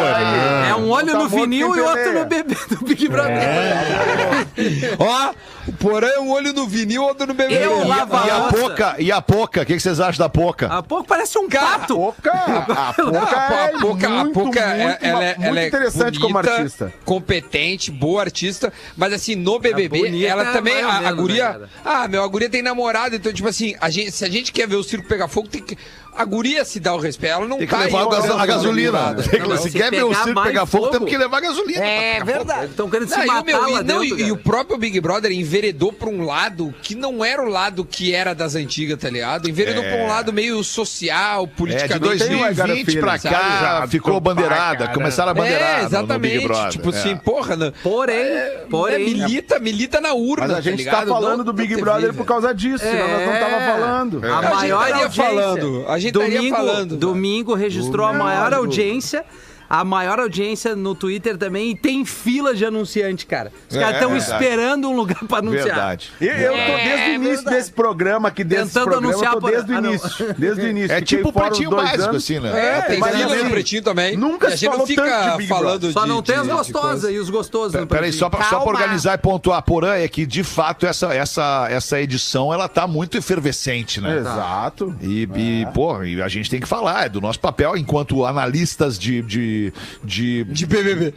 [0.70, 3.39] É um olho Tá no vinil e outro no bebê do Big Brother.
[5.00, 5.34] Ó,
[5.70, 7.64] o Porã é um olho no vinil, outro no bebê.
[7.64, 8.54] Eu lavo E a Nossa.
[8.58, 10.68] Poca, e a Poca, o que que vocês acham da Poca?
[10.68, 11.96] A pouco parece um pato.
[11.96, 12.62] Poca, a
[12.94, 15.68] Poca Não, a é Poca, a muito, Poca, é- muito, ela, é- muito ela é
[15.68, 16.94] interessante como bonita, artista.
[17.06, 21.02] competente, boa artista, mas assim, no BBB, bonita ela é também, mais ou a, a
[21.02, 21.70] menos, guria, né, cara?
[22.04, 24.68] ah, meu, a guria tem namorado, então tipo assim, a gente, se a gente quer
[24.68, 25.78] ver o circo pegar fogo, tem que,
[26.20, 28.28] a guria se dá o respeito, ela não Tem que cai levar em a, gaso-
[28.28, 29.16] outra a gasolina.
[29.16, 30.92] Tem que- se se quer ver o pegar circo pegar fogo, fogo.
[30.98, 31.84] temos que levar gasolina.
[31.86, 32.66] É verdade.
[32.66, 34.38] Estão querendo se Não, e, o matar meu, lá e, não, dentro, e- e o
[34.38, 38.56] próprio Big Brother enveredou pra um lado que não era o lado que era das
[38.56, 39.50] antigas, tá ligado?
[39.50, 39.90] Enveredou É.
[39.96, 42.00] pra um lado meio social, É, de politicamente.
[42.00, 43.36] 2020 pra sabe?
[43.36, 44.88] cá Já ficou bandeirada.
[44.90, 46.72] Começaram a bandeirar É, no- no Big exatamente.
[46.72, 46.98] Tipo é.
[47.00, 47.72] assim, porra, né?
[47.82, 49.06] Porém, É, porém.
[49.06, 51.14] milita, milita na urna, Mas a gente tá tá ligado?
[51.22, 53.68] falando do Big Brother por causa disso, senão nós não tava É.
[53.72, 54.22] falando.
[54.26, 55.24] A A gente maior estaria audiência.
[55.24, 56.98] falando, a gente estaria domingo, falando.
[56.98, 59.26] Domingo registrou a maior audiência.
[59.70, 63.52] A maior audiência no Twitter também e tem fila de anunciante, cara.
[63.70, 65.66] Os É, caras estão é esperando um lugar pra anunciar.
[65.66, 66.12] Verdade.
[66.20, 67.56] Eu, eu tô É, desde o início verdade.
[67.58, 70.36] desse programa aqui, desse Tentando programa, anunciar eu tô desde o Ah, início.
[70.38, 70.92] Desde o início.
[70.92, 72.16] É tipo o pretinho básico, anos.
[72.24, 72.78] assim, né?
[72.78, 74.18] É, tem mas fila assim, no pretinho também.
[74.18, 75.94] nunca e a se gente não falou tanto de falando de.
[75.94, 77.80] Só não tem as gostosas e os gostosos.
[77.80, 81.14] no Peraí, só pra, só pra organizar e pontuar, Porã, é que de fato essa,
[81.14, 84.18] essa, essa edição ela tá muito efervescente, né?
[84.18, 84.96] Exato.
[85.02, 88.98] E, e, pô, e a gente tem que falar, é do nosso papel enquanto analistas
[88.98, 89.22] de.
[89.22, 89.59] de,
[90.04, 91.13] de, De BBB.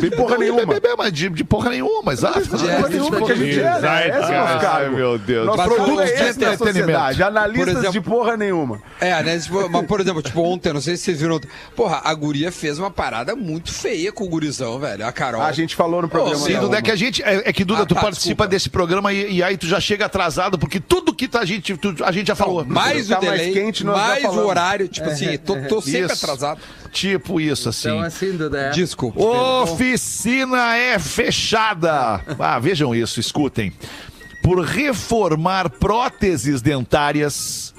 [0.00, 0.66] de, porra não de nenhuma.
[0.74, 2.40] BBB, mas de, de porra nenhuma, exato.
[2.48, 4.08] Porra nenhuma que a gente é, né?
[4.08, 4.96] Esse é o nosso Ai, cargo.
[4.96, 5.46] meu Deus.
[5.46, 7.24] Nosso Mas produto produtos é de entretenimento.
[7.24, 8.80] Analistas exemplo- de porra nenhuma.
[9.00, 9.38] É, né?
[9.38, 11.36] Tipo, mas, por exemplo, tipo, ontem, não sei se vocês viram.
[11.36, 11.48] ontem.
[11.76, 15.06] Porra, a guria fez uma parada muito feia com o gurizão, velho.
[15.06, 15.42] A Carol.
[15.42, 16.36] A gente falou no programa.
[16.44, 17.22] Sim, da Duda, é que a gente.
[17.22, 18.48] É, é que, Duda, Ah, tu tá, participa desculpa.
[18.48, 21.76] desse programa e, e aí tu já chega atrasado, porque tudo que tá, a, gente,
[21.76, 22.64] tu- a gente já falou.
[22.64, 24.88] mais o Tá mais delay, quente, nós já mais o horário.
[24.88, 26.24] Tipo assim, tô, tô sempre Isso.
[26.24, 26.60] atrasado.
[26.92, 27.88] Tipo isso, assim.
[27.88, 28.70] Então, assim, Duda, é.
[28.70, 29.20] Desculpa.
[29.20, 32.20] Oficina é fechada.
[32.38, 33.72] Ah, vejam isso, escutem.
[34.42, 37.74] Por reformar próteses dentárias.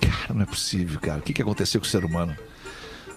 [0.00, 1.18] Cara, não é possível, cara.
[1.18, 2.36] O que, que aconteceu com o ser humano?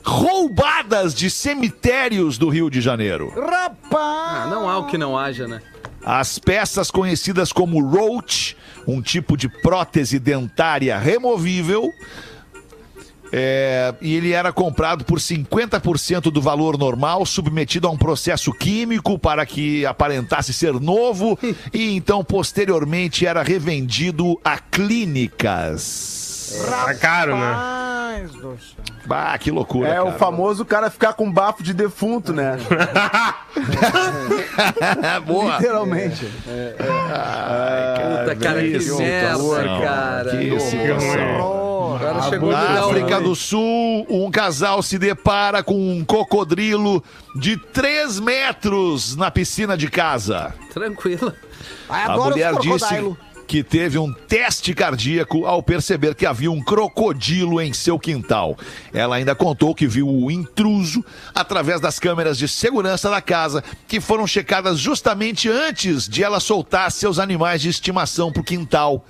[0.03, 3.29] Roubadas de cemitérios do Rio de Janeiro.
[3.29, 3.91] Rapaz!
[3.93, 5.61] Ah, não há o que não haja, né?
[6.03, 11.91] As peças conhecidas como Roach, um tipo de prótese dentária removível,
[13.31, 19.17] é, e ele era comprado por 50% do valor normal, submetido a um processo químico
[19.17, 21.37] para que aparentasse ser novo,
[21.73, 26.30] e então posteriormente era revendido a clínicas.
[26.85, 27.51] Tá caro, né?
[27.51, 28.83] Rapaz do céu.
[29.09, 29.89] Ah, que loucura.
[29.89, 30.17] É o cara.
[30.17, 32.57] famoso cara ficar com bafo de defunto, né?
[35.25, 35.57] Boa.
[35.57, 36.25] Literalmente.
[36.25, 40.31] Puta, cara, que que merda, cara.
[40.31, 41.61] Que situação.
[42.29, 47.03] Chegou Na Ah, África do Sul, um casal se depara com um crocodilo
[47.35, 50.53] de 3 metros na piscina de casa.
[50.73, 51.33] Tranquilo.
[51.89, 53.17] Ai, A mulher disse crocodilo.
[53.51, 58.57] Que teve um teste cardíaco ao perceber que havia um crocodilo em seu quintal.
[58.93, 61.03] Ela ainda contou que viu o intruso
[61.35, 66.89] através das câmeras de segurança da casa, que foram checadas justamente antes de ela soltar
[66.93, 69.05] seus animais de estimação pro quintal.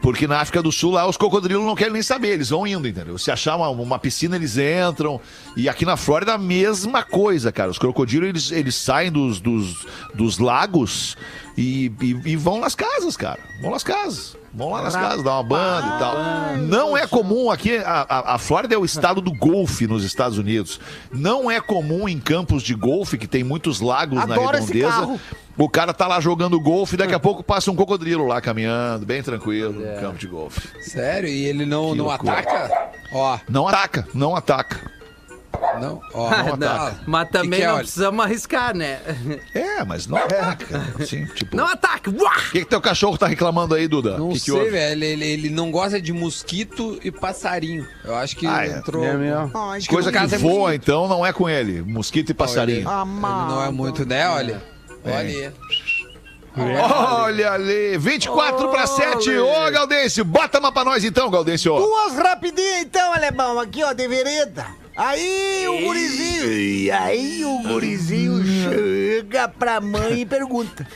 [0.00, 2.86] Porque na África do Sul, lá, os crocodilos não querem nem saber, eles vão indo,
[2.86, 3.16] entendeu?
[3.18, 5.18] Se achar uma, uma piscina, eles entram.
[5.56, 7.70] E aqui na Flórida, a mesma coisa, cara.
[7.70, 11.16] Os crocodilos, eles, eles saem dos, dos, dos lagos
[11.56, 13.38] e, e, e vão nas casas, cara.
[13.62, 14.36] Vão nas casas.
[14.52, 16.16] Vão lá nas casas, dar uma banda e tal.
[16.68, 20.38] Não é comum aqui, a, a, a Flórida é o estado do golfe nos Estados
[20.38, 20.78] Unidos.
[21.12, 24.88] Não é comum em campos de golfe, que tem muitos lagos Adoro na esse redondeza.
[25.00, 25.20] carro.
[25.56, 29.04] O cara tá lá jogando golfe e daqui a pouco passa um crocodilo lá caminhando,
[29.04, 29.94] bem tranquilo, É.
[29.96, 30.68] no campo de golfe.
[30.82, 31.28] Sério?
[31.28, 32.32] E ele não, Que não loucura.
[32.38, 32.90] ataca?
[33.12, 34.80] Ó, Não ataca, não ataca.
[35.80, 36.00] Não.
[36.12, 36.94] Ó, Ah, não.
[37.06, 37.82] Mas Que também que é, não olha?
[37.82, 39.00] precisamos arriscar, né?
[39.54, 40.82] É, mas não ataca.
[41.00, 41.56] Assim, tipo.
[41.56, 42.10] Não ataque!
[42.10, 44.18] O que, que teu cachorro tá reclamando aí, Duda?
[44.18, 44.70] Não que que sei, houve?
[44.70, 45.04] velho.
[45.04, 47.86] Ele, ele não gosta de mosquito e passarinho.
[48.04, 48.70] Eu acho que Ah, é.
[48.78, 49.04] entrou.
[49.04, 49.56] É mesmo.
[49.70, 50.82] Acho Coisa caso que é voa, mosquito.
[50.82, 51.82] então, não é com ele.
[51.82, 52.78] Mosquito e passarinho.
[52.80, 53.54] Ele Amado.
[53.54, 54.28] não é muito, né?
[54.28, 54.62] Olha.
[55.04, 55.52] Olha aí.
[56.56, 59.28] Olha ali, 24 para 7.
[59.38, 61.74] Ô, Gaudêncio, bota uma pra nós então, Gaudêncio.
[61.74, 64.64] Duas rapidinhas então, alemão, aqui ó, de vereda.
[64.96, 70.86] Aí o gurizinho, e aí o gurizinho chega pra mãe e pergunta: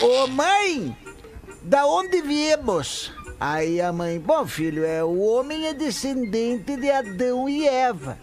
[0.00, 0.96] Ô mãe,
[1.62, 3.12] da onde viemos?
[3.40, 8.16] Aí a mãe, bom filho, é o homem é descendente de Adão e Eva.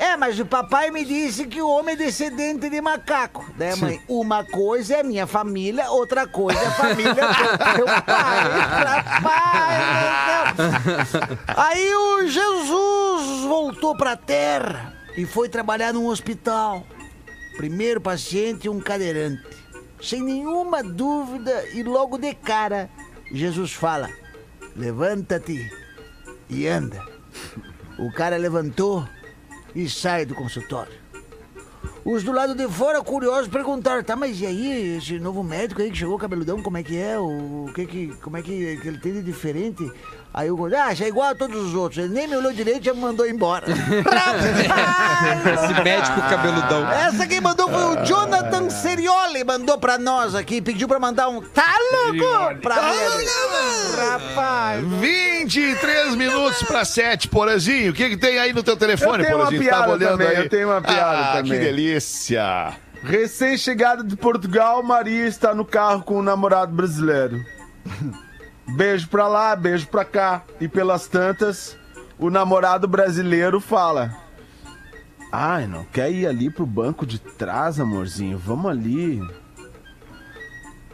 [0.00, 3.44] É, mas o papai me disse que o homem é descendente de macaco.
[3.60, 7.20] A mãe, uma coisa é minha família, outra coisa é a família do
[7.76, 8.40] meu pai.
[8.86, 11.38] Rapaz, meu Deus.
[11.54, 16.82] Aí o Jesus voltou pra terra e foi trabalhar num hospital.
[17.58, 19.42] Primeiro paciente, um cadeirante.
[20.00, 22.88] Sem nenhuma dúvida e logo de cara,
[23.30, 24.08] Jesus fala:
[24.74, 25.70] Levanta-te
[26.48, 27.04] e anda.
[27.98, 29.06] O cara levantou
[29.74, 30.92] e sai do consultório.
[32.04, 35.90] Os do lado de fora, curiosos, perguntaram: tá, mas e aí, esse novo médico aí
[35.90, 37.18] que chegou cabeludão, como é que é?
[37.18, 39.90] O, que que, como é que, que ele tem de diferente?
[40.32, 42.04] Aí o gordo, ah, já é igual a todos os outros.
[42.04, 43.66] Ele nem me olhou direito e já me mandou embora.
[43.68, 43.82] Esse
[45.82, 46.88] médico cabeludão.
[46.88, 51.42] Essa quem mandou foi o Jonathan Serioli, mandou pra nós aqui, pediu pra mandar um
[51.42, 53.26] tá louco pra ele.
[53.96, 54.84] Rapaz.
[55.00, 57.90] 23 minutos para 7, Porazinho.
[57.90, 59.68] O que, que tem aí no teu telefone, Eu tenho uma Porazinho?
[59.68, 60.36] piada olhando também, aí?
[60.36, 61.52] eu tenho uma piada ah, também.
[61.52, 61.99] Que delícia.
[63.02, 67.42] Recém-chegada de Portugal, Maria está no carro com o namorado brasileiro.
[68.68, 70.42] Beijo pra lá, beijo pra cá.
[70.60, 71.76] E pelas tantas,
[72.18, 74.14] o namorado brasileiro fala:
[75.32, 78.38] Ai, não quer ir ali pro banco de trás, amorzinho?
[78.38, 79.20] Vamos ali.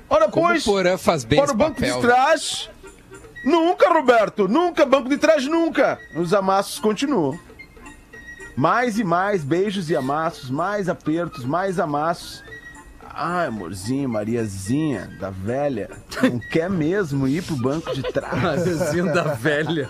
[0.09, 2.15] Ora, Como pois, Porã faz bem para o banco papel, de né?
[2.15, 2.71] trás.
[3.45, 5.99] Nunca, Roberto, nunca, banco de trás nunca.
[6.15, 7.39] Os amassos continuam.
[8.57, 12.43] Mais e mais beijos e amassos, mais apertos, mais amassos.
[13.19, 15.91] Ai, amorzinho, Mariazinha, da velha,
[16.23, 18.65] não quer mesmo ir pro banco de trás?
[18.65, 19.89] Vizinho da velha.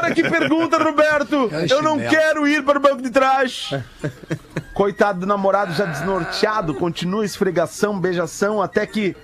[0.00, 1.48] Olha que pergunta, Roberto!
[1.70, 3.70] Eu não quero ir para o banco de trás!
[4.74, 9.14] Coitado do namorado já desnorteado, continua esfregação, beijação, até que.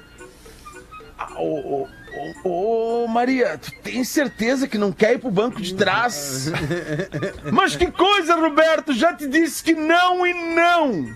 [1.19, 1.89] Ah, Ô,
[2.45, 6.51] ô, ô, Maria, tu tem certeza que não quer ir pro banco de trás?
[7.53, 8.93] Mas que coisa, Roberto!
[8.93, 11.15] Já te disse que não e não!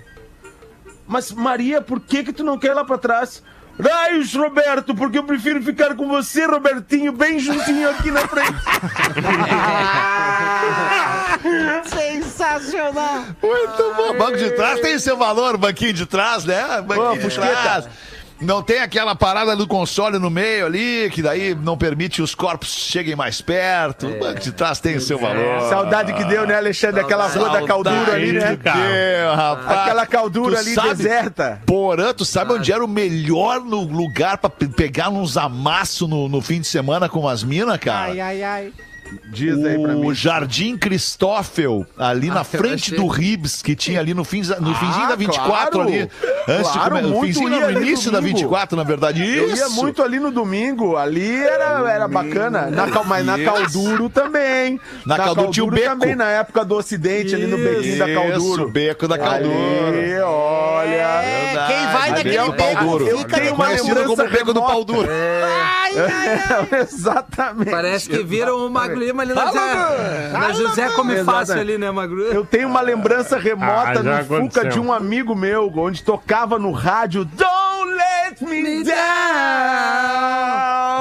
[1.07, 3.43] Mas, Maria, por que que tu não quer ir lá pra trás?
[3.81, 8.53] Raios, Roberto, porque eu prefiro ficar com você, Robertinho, bem juntinho aqui na frente.
[11.89, 13.25] Sensacional.
[13.43, 14.19] Muito bom.
[14.19, 16.83] Banco de trás tem seu valor, banquinho de trás, né?
[16.83, 17.89] Banquinho de trás.
[18.43, 22.69] Não tem aquela parada do console no meio ali, que daí não permite os corpos
[22.75, 24.07] cheguem mais perto.
[24.09, 25.69] O banco de trás tem o seu valor.
[25.69, 27.01] Saudade que deu, né, Alexandre?
[27.01, 28.57] Aquela rua da caldura ali, né?
[28.57, 29.79] Deu, rapaz.
[29.81, 31.61] Aquela caldura Tu ali sabe- deserta.
[31.67, 36.29] Porã, tu sabe onde era o melhor no lugar pra pe- pegar uns amassos no,
[36.29, 38.11] no fim de semana com as minas, cara?
[38.13, 38.73] Ai, ai, ai.
[39.27, 40.15] Diz aí pra O mim.
[40.15, 45.05] Jardim Cristófel, ali na frente achei- do Ribs, que tinha ali no, fim, no finzinho
[45.05, 45.89] Ah, da 24 claro.
[45.89, 46.01] ali.
[46.49, 48.37] Antes Claro, de comer, no muito finzinho, no início da domingo.
[48.39, 49.23] 24, na verdade.
[49.23, 49.39] Isso!
[49.53, 52.67] Eu ia muito ali no domingo, ali era, era bacana.
[52.71, 53.51] Na, cal- mas na Isso.
[53.53, 54.81] Calduro também.
[55.07, 55.87] Na Calduro tinha o beco.
[55.89, 58.65] também, na época do Ocidente, ali no bequinho da Isso, Calduro.
[58.65, 59.53] o beco da Calduro.
[59.89, 61.21] Ali, olha.
[61.23, 61.73] Verdade.
[61.73, 63.07] Quem vai naquele é o pau beco duro.
[63.09, 64.73] Eu fica tenho uma lembrança como beco do remota.
[64.73, 65.09] pau duro.
[65.11, 65.72] Ai.
[66.83, 67.71] Exatamente.
[67.71, 71.25] Parece que viram o Magro Lima ali na José, na José Come Exatamente.
[71.47, 72.23] Fácil ali, né, Magro?
[72.23, 76.73] Eu tenho uma lembrança remota Ah, no Fuca de um amigo meu, onde tocava no
[76.73, 78.95] rádio Don't Let Me Down.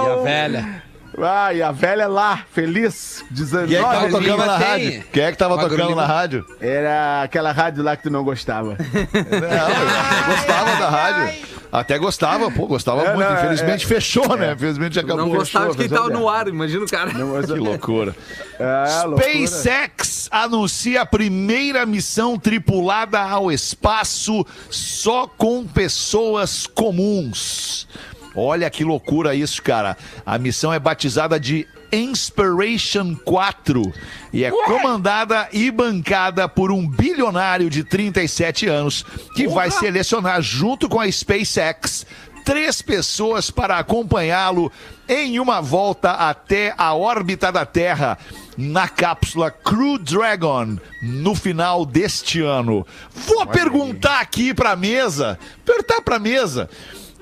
[0.03, 0.80] E a velha.
[1.17, 3.67] Ai, a velha lá, feliz, dizendo.
[3.67, 4.67] Quem é que tava tocando Lima na tem.
[4.67, 5.03] rádio?
[5.11, 6.01] Quem é que tava Magro tocando Lima.
[6.01, 6.45] na rádio?
[6.59, 8.77] Era aquela rádio lá que tu não gostava.
[8.77, 11.51] Não, eu gostava da rádio.
[11.71, 13.29] Até gostava, pô, gostava É, muito.
[13.29, 14.51] não, é, Infelizmente fechou, né?
[14.51, 15.25] Infelizmente acabou.
[15.25, 17.11] Não gostava de quem fechou, tava fechou, no ar, imagina o cara.
[17.11, 18.13] Que loucura.
[18.59, 19.23] É, loucura.
[19.47, 27.87] SpaceX anuncia a primeira missão tripulada ao espaço só com pessoas comuns.
[28.35, 29.97] Olha que loucura isso, cara.
[30.25, 33.93] A missão é batizada de Inspiration 4
[34.31, 39.03] e é comandada e bancada por um bilionário de 37 anos
[39.35, 42.05] que vai selecionar junto com a SpaceX
[42.43, 44.71] três pessoas para acompanhá-lo
[45.07, 48.17] em uma volta até a órbita da Terra
[48.57, 52.85] na cápsula Crew Dragon no final deste ano.
[53.11, 56.69] Vou perguntar aqui para a mesa, perguntar para mesa.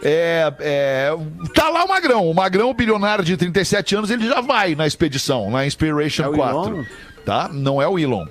[0.02, 1.12] É, é,
[1.54, 5.52] tá lá o Magrão, o Magrão, bilionário de 37 anos, ele já vai na expedição,
[5.52, 6.76] na Inspiration É o 4.
[6.76, 6.86] Elon?
[7.26, 7.50] Tá?
[7.52, 8.26] Não é o Elon.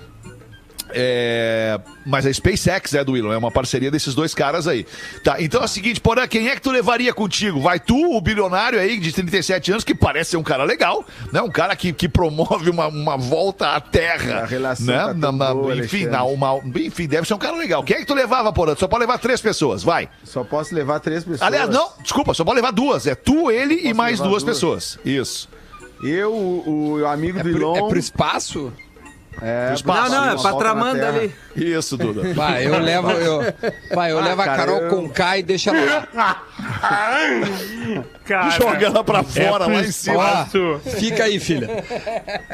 [1.01, 4.85] É, mas a SpaceX é do Elon, é uma parceria desses dois caras aí.
[5.23, 7.61] Tá, então é o seguinte, Porã, quem é que tu levaria contigo?
[7.61, 11.41] Vai tu, o bilionário aí de 37 anos, que parece ser um cara legal, né?
[11.41, 14.41] Um cara que, que promove uma, uma volta à Terra.
[14.41, 14.99] A relação né?
[14.99, 17.85] tá Na- na- boa, enfim, na- uma, enfim, deve ser um cara legal.
[17.85, 18.75] Quem é que tu levava, Porã?
[18.75, 20.09] Tu Só pode levar três pessoas, vai.
[20.25, 21.43] Só posso levar três pessoas.
[21.43, 23.07] Aliás, não, desculpa, só pode levar duas.
[23.07, 24.45] É tu, ele e mais duas, duas?
[24.45, 24.99] pessoas.
[25.05, 25.49] Isso.
[26.03, 27.77] Eu, o, o amigo É do pro, Elon.
[27.77, 28.73] é pro espaço?
[29.41, 30.11] É, espaço.
[30.11, 31.35] Não, não, é pra Tramanda ali.
[31.55, 32.33] Isso, Duda.
[32.35, 33.41] Vai, eu levo, eu,
[33.95, 36.43] vai, eu levo a cara, Carol eu- com K e deixa ela lá.
[38.25, 40.47] Cara, Joga ela pra é fora, pro lá em cima.
[40.55, 41.69] Ó, fica aí, filha.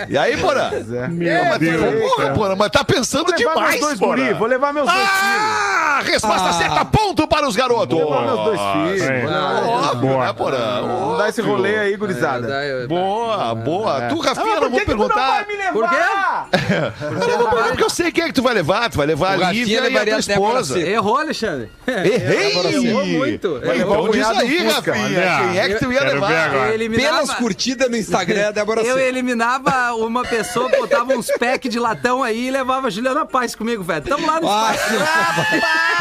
[0.09, 0.70] E aí, Porã?
[1.11, 2.11] Meu Deus.
[2.11, 4.22] Porra, Porã, mas tá pensando Vou levar demais, meus dois Porã.
[4.22, 5.14] guri, vou levar meus dois filhos.
[5.16, 6.53] Ah, resposta Ah.
[6.53, 7.99] certa, ponto para os garotos.
[7.99, 9.03] Vou levar meus dois filhos.
[9.11, 9.26] É.
[9.26, 10.26] Óbvio, Boa.
[10.26, 10.80] né, Porã?
[10.82, 12.47] Vamos dar esse rolê aí, É, gurizada.
[12.47, 14.01] daí- Boa, boa.
[14.03, 15.47] Tu, Rafinha, Ah, não vou perguntar.
[15.72, 15.97] Por quê?
[16.75, 18.91] Eu não vou perguntar porque eu sei quem é que tu vai levar.
[18.91, 20.79] Tu vai levar a Lívia e a tua esposa.
[20.81, 21.70] Errou, Alexandre.
[21.87, 22.75] Errei!
[22.87, 23.61] Errou muito.
[23.64, 25.49] Então diz aí, Rafinha, olha.
[25.51, 26.33] quem é que tu ia levar?
[26.33, 26.68] agora.
[26.68, 31.79] Eu eliminava, Pelas curtidas no Instagram, Débora eu eliminava uma pessoa, botava uns packs de
[31.79, 34.03] latão aí e levava a Juliana Paz comigo, velho.
[34.03, 34.95] Tamo lá no Ah, espaço.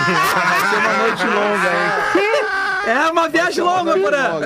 [0.08, 2.44] Vai ser uma noite longa, hein?
[2.86, 4.40] É uma viagem longa, Porã.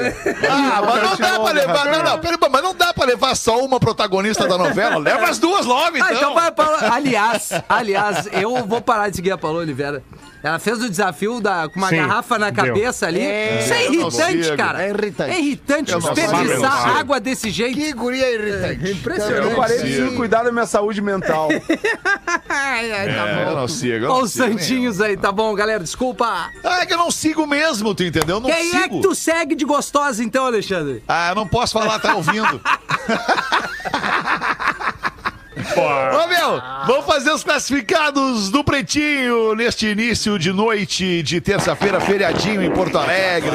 [0.49, 1.85] Ah, mas não dá pra levar.
[1.85, 4.97] Não, não, peraí, mas não dá pra levar só uma protagonista da novela.
[4.97, 6.07] Leva as duas logo, então.
[6.07, 6.93] Ah, então vai para.
[6.93, 10.03] Aliás, aliás, eu vou parar de seguir a Paula Oliveira.
[10.43, 12.63] Ela fez o desafio da, com uma Sim, garrafa na deu.
[12.65, 13.19] cabeça ali.
[13.19, 14.57] Isso é eu não irritante, sigo.
[14.57, 14.83] cara.
[14.85, 15.31] É irritante.
[15.31, 16.97] É irritante sigo, desperdiçar sigo.
[16.99, 17.75] água desse jeito.
[17.75, 18.91] Que guria irritante.
[18.91, 19.49] Impressionante.
[19.49, 21.49] Eu parei de cuidar da minha saúde mental.
[22.49, 23.55] Ai, ai, tá É, eu bom.
[23.55, 23.93] não sigo.
[23.95, 25.83] eu não Olha os sigo santinhos aí, tá bom, galera?
[25.83, 26.49] Desculpa.
[26.63, 28.26] Ah, é que eu não sigo mesmo, tu entendeu?
[28.27, 28.83] Eu não Quem sigo.
[28.83, 31.03] é que tu segue de gostosa, então, Alexandre?
[31.07, 32.61] Ah, eu não posso falar, tá ouvindo.
[35.75, 42.61] Ô, meu, vamos fazer os classificados do Pretinho neste início de noite de terça-feira, feriadinho
[42.63, 43.51] em Porto Alegre.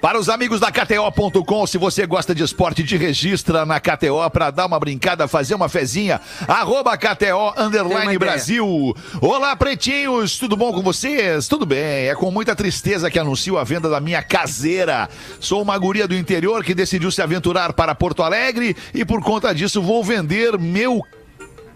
[0.00, 4.50] Para os amigos da KTO.com, se você gosta de esporte, te registra na KTO para
[4.50, 6.18] dar uma brincada, fazer uma fezinha.
[6.48, 8.16] Arroba KTO Underline.
[8.16, 8.96] Brasil.
[9.20, 11.46] Olá, pretinhos, tudo bom com vocês?
[11.46, 15.06] Tudo bem, é com muita tristeza que anuncio a venda da minha caseira.
[15.38, 19.54] Sou uma guria do interior que decidiu se aventurar para Porto Alegre e por conta
[19.54, 21.04] disso vou vender meu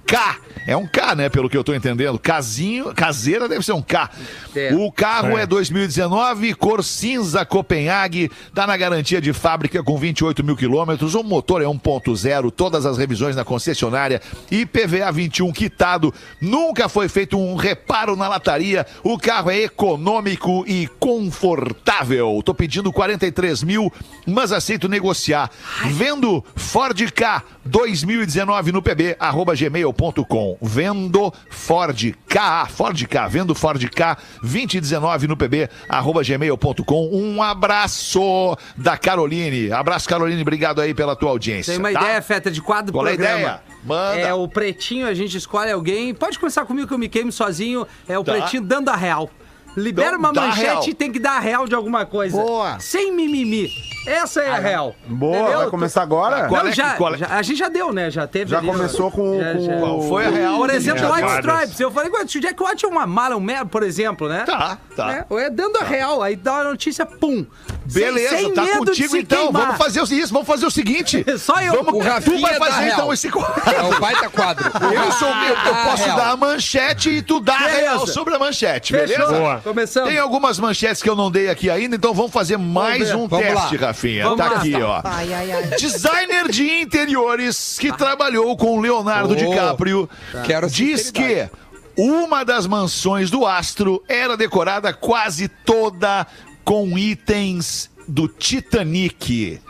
[0.06, 0.38] K.
[0.66, 1.28] É um K, né?
[1.28, 2.18] Pelo que eu tô entendendo.
[2.18, 4.10] Casinho, caseira deve ser um K.
[4.56, 4.74] É.
[4.74, 5.42] O carro é.
[5.42, 5.46] É.
[5.46, 11.14] 2019, cor cinza Copenhague, tá na garantia de fábrica com 28 mil quilômetros.
[11.14, 16.14] O motor é 1.0, todas as revisões na concessionária e PVA 21 quitado.
[16.40, 18.86] Nunca foi feito um reparo na lataria.
[19.02, 22.40] O carro é econômico e confortável.
[22.44, 23.92] Tô pedindo 43 mil,
[24.26, 25.50] mas aceito negociar.
[25.92, 29.54] Vendo Ford K 2019 no pb, arroba
[29.94, 30.58] gmail.com.
[30.60, 37.08] Vendo Ford K, Ford K, vendo Ford K 2019 no pb, arroba gmail.com.
[37.12, 39.72] Um abraço da Caroline.
[39.72, 41.72] Abraço, Caroline, obrigado aí pela tua audiência.
[41.72, 42.00] Tem uma tá?
[42.02, 43.38] ideia, Feta, de quadro Qual é a programa.
[43.40, 43.60] ideia?
[43.84, 44.20] Manda.
[44.20, 46.14] É o pretinho, a gente escolhe alguém.
[46.14, 47.86] Pode começar comigo que eu me queimo sozinho.
[48.08, 48.32] É o Tá.
[48.32, 49.30] pretinho dando a real.
[49.76, 50.84] Libera Então, uma dá manchete real.
[50.88, 52.36] e tem que dar a real de alguma coisa.
[52.40, 52.78] Boa.
[52.78, 53.68] Sem mimimi.
[54.06, 54.94] Essa é a real.
[55.06, 55.58] Boa, Entendeu?
[55.60, 56.42] vai começar agora?
[56.42, 58.10] Não, Qual é- já, qual é- já- a gente já deu, né?
[58.10, 58.50] Já teve.
[58.50, 59.10] Já ali, começou ó.
[59.10, 59.78] com- Já- com- já.
[59.80, 60.56] Qual foi a real?
[60.58, 61.38] Por exemplo, White várias.
[61.46, 61.80] Stripes.
[61.80, 64.44] Eu falei, "Ué, o Jack White é uma mala, um merda, por exemplo, né?
[64.46, 65.12] Tá, tá.
[65.12, 67.46] É, ou é dando a real, aí dá a notícia, pum.
[67.86, 69.42] Beleza, sem, sem tá contigo então.
[69.44, 69.62] queimar.
[69.62, 71.24] Vamos fazer isso, vamos fazer o seguinte.
[71.38, 71.72] Só eu.
[71.74, 72.92] Vamos, O tu Rafinha vai dá fazer real.
[72.98, 73.62] então esse quadro.
[73.74, 74.64] É o baita quadro.
[74.94, 76.16] Eu sou eu, eu Ah, posso real.
[76.16, 77.78] dar a manchete e tu dá a Beleza.
[77.80, 79.08] real sobre a manchete, Fechou.
[79.18, 79.38] beleza?
[79.38, 79.60] Boa.
[79.62, 80.08] Começamos.
[80.08, 83.16] Tem algumas manchetes que eu não dei aqui ainda, então vamos fazer mais ver.
[83.16, 83.86] um Vamos teste, lá.
[83.88, 84.24] Rafinha.
[84.24, 84.56] Vamos tá lá.
[84.58, 85.00] aqui, ó.
[85.04, 85.62] Ai, ai, ai.
[85.78, 90.08] Designer de interiores que trabalhou com Leonardo Oh, DiCaprio
[90.44, 91.48] Quero diz que
[91.96, 96.26] uma das mansões do astro era decorada quase toda
[96.64, 99.60] com itens do Titanic.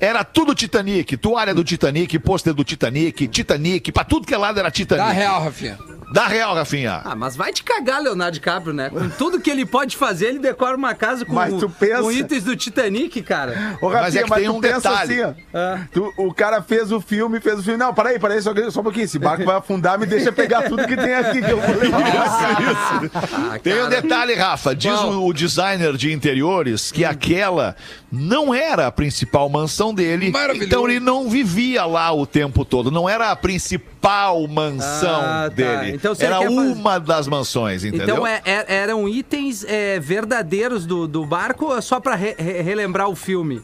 [0.00, 4.58] Era tudo Titanic, toalha do Titanic, pôster do Titanic, Titanic, pra tudo que é lado
[4.58, 5.06] era Titanic.
[5.06, 5.78] Dá real, Rafinha.
[6.12, 7.00] Dá real, Rafinha.
[7.04, 8.90] Ah, mas vai te cagar, Leonardo DiCaprio, né?
[8.90, 12.12] Com tudo que ele pode fazer, ele decora uma casa com, Mas tu pensa- com
[12.12, 13.76] itens do Titanic, cara.
[13.80, 15.22] Ô, Mas Rafinha, é que tem tu um pensa detalhe.
[15.22, 15.78] assim, ó.
[15.92, 17.78] Tu- o cara fez o filme, fez o filme.
[17.78, 19.04] Não, peraí, peraí, só, só um pouquinho.
[19.04, 21.94] Esse barco vai afundar, me deixa pegar tudo que tem aqui que eu vou levar.
[23.54, 24.74] Ah, Tem um detalhe, Rafa.
[24.74, 27.76] Diz o, o designer de interiores que aquela
[28.10, 30.32] não era a principal mansão dele.
[30.60, 32.90] Então ele não vivia lá o tempo todo.
[32.90, 35.93] Não era a principal mansão Ah, tá.
[35.94, 38.14] Então, era quer fazer- uma das mansões, entendeu?
[38.16, 42.34] Então é- é- eram itens é, verdadeiros do, do barco ou é só pra re-
[42.38, 43.62] re- relembrar o filme?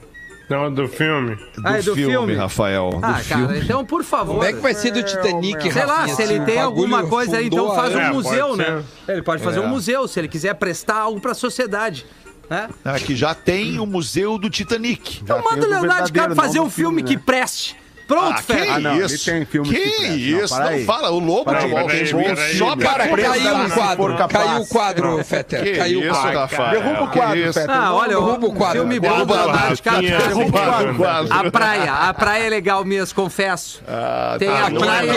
[0.48, 1.36] Não, do filme.
[1.36, 2.34] do, Ah, é do filme, filme?
[2.34, 2.90] Rafael.
[2.90, 3.46] do Ah, filme.
[3.46, 4.32] cara, então por favor.
[4.34, 7.46] Como é que vai ser do Titanic, Sei lá, se ele tem alguma coisa aí,
[7.46, 8.82] então faz a- um É, museu, né?
[9.06, 9.62] Ele pode fazer É.
[9.62, 12.04] um museu, se ele quiser prestar algo pra sociedade.
[12.48, 12.68] Né?
[12.84, 15.20] É que já tem o Museu do Titanic.
[15.22, 17.22] Então manda o Leonardo DiCaprio fazer não um do filme filme, que né?
[17.24, 17.76] preste.
[18.10, 18.68] Pronto, Ah.
[18.68, 19.24] Ah, não, ele isso?
[19.30, 20.08] tem filmes que que.
[20.08, 20.58] Não, isso?
[20.58, 20.84] Não, aí.
[20.84, 24.28] fala, o Lobo de Wall Street só para Cara, caiu o quadro.
[24.28, 25.78] Caiu o quadro, Fetter.
[25.78, 26.70] Caiu o quadro.
[26.70, 27.52] Derruba o quadro?
[27.52, 27.72] Feta.
[27.72, 28.78] Ah, olha, Derruba o o quadro.
[28.80, 29.44] filme bom Derruba da.
[31.30, 33.80] A praia, a praia é legal mesmo, confesso.
[33.86, 35.12] Ah, Tem tá a não praia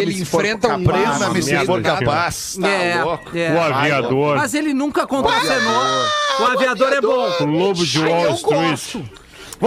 [0.00, 2.56] Ele for enfrenta um Nossa, se for capaz.
[2.60, 3.36] Tá é, louco?
[3.36, 3.52] é.
[3.52, 4.36] O aviador.
[4.36, 6.04] Mas ele nunca contracenou.
[6.38, 7.30] O aviador é bom.
[7.40, 9.04] O lobo de Wall Street.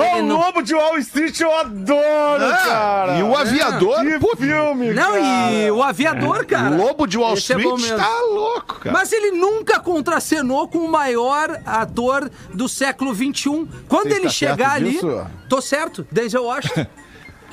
[0.02, 3.20] Ele o não- Lobo de Wall Street eu adoro, Ah, cara.
[3.20, 5.52] E o aviador, Que pô, filme, Não, cara.
[5.52, 6.76] e o aviador, cara.
[6.76, 7.98] Lobo de Wall Esse é bom Street mesmo.
[7.98, 8.92] tá louco, cara.
[8.92, 13.68] Mas ele nunca contracenou com o maior ator do século XXI.
[13.88, 14.92] Quando Você ele está chegar ali.
[14.94, 15.28] disso?
[15.48, 16.86] Tô certo, Denzel Washington.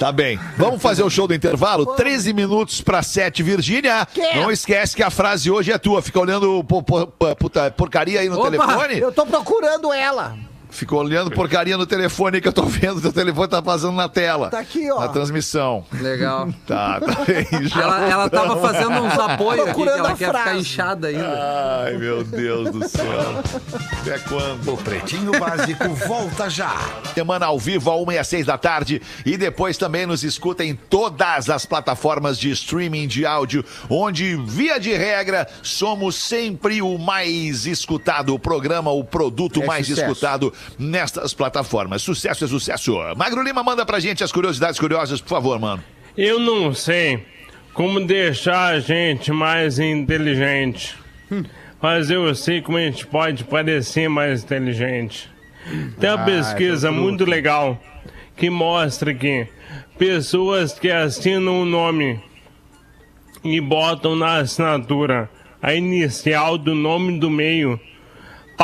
[0.01, 0.41] Tá bem.
[0.57, 1.85] Vamos fazer o show do intervalo?
[1.95, 4.09] 13 minutos para 7, Virgínia.
[4.35, 6.01] Não esquece que a frase hoje é tua.
[6.01, 8.99] Fica olhando po- po- po- puta porcaria aí no Opa, telefone.
[8.99, 10.35] Eu tô procurando ela.
[10.71, 13.01] Fica olhando porcaria no telefone que eu tô vendo.
[13.01, 14.51] Teu telefone tá passando na tela.
[14.51, 15.01] Tá aqui, ó.
[15.01, 15.85] Na transmissão.
[15.93, 16.49] Legal.
[16.67, 17.47] Tá, tá bem.
[17.69, 21.83] Já Ela, ela tava fazendo uns apoios aqui que Procurando ela quer ficar inchada ainda.
[21.85, 23.43] Ai, meu Deus do céu.
[24.01, 24.73] Até quando?
[24.73, 26.73] O Pretinho Básico volta já.
[27.15, 29.03] Semana ao vivo, a 1 e às 6 da tarde.
[29.27, 34.79] E depois também nos escuta em todas as plataformas de streaming de áudio, onde, via
[34.79, 40.11] de regra, somos sempre o mais escutado, o programa, o produto É mais sucesso.
[40.13, 42.03] escutado nestas plataformas.
[42.03, 42.97] Sucesso é sucesso.
[43.17, 45.83] Magro Lima, manda pra gente as curiosidades curiosas, por favor, mano.
[46.17, 47.25] Eu não sei
[47.73, 50.97] como deixar a gente mais inteligente.
[51.81, 55.31] Mas eu sei como a gente pode parecer mais inteligente.
[55.99, 57.81] Tem uma pesquisa muito legal
[58.37, 59.47] que mostra que
[59.99, 62.21] pessoas que assinam o nome
[63.45, 65.31] e botam na assinatura
[65.63, 67.79] a inicial do nome do meio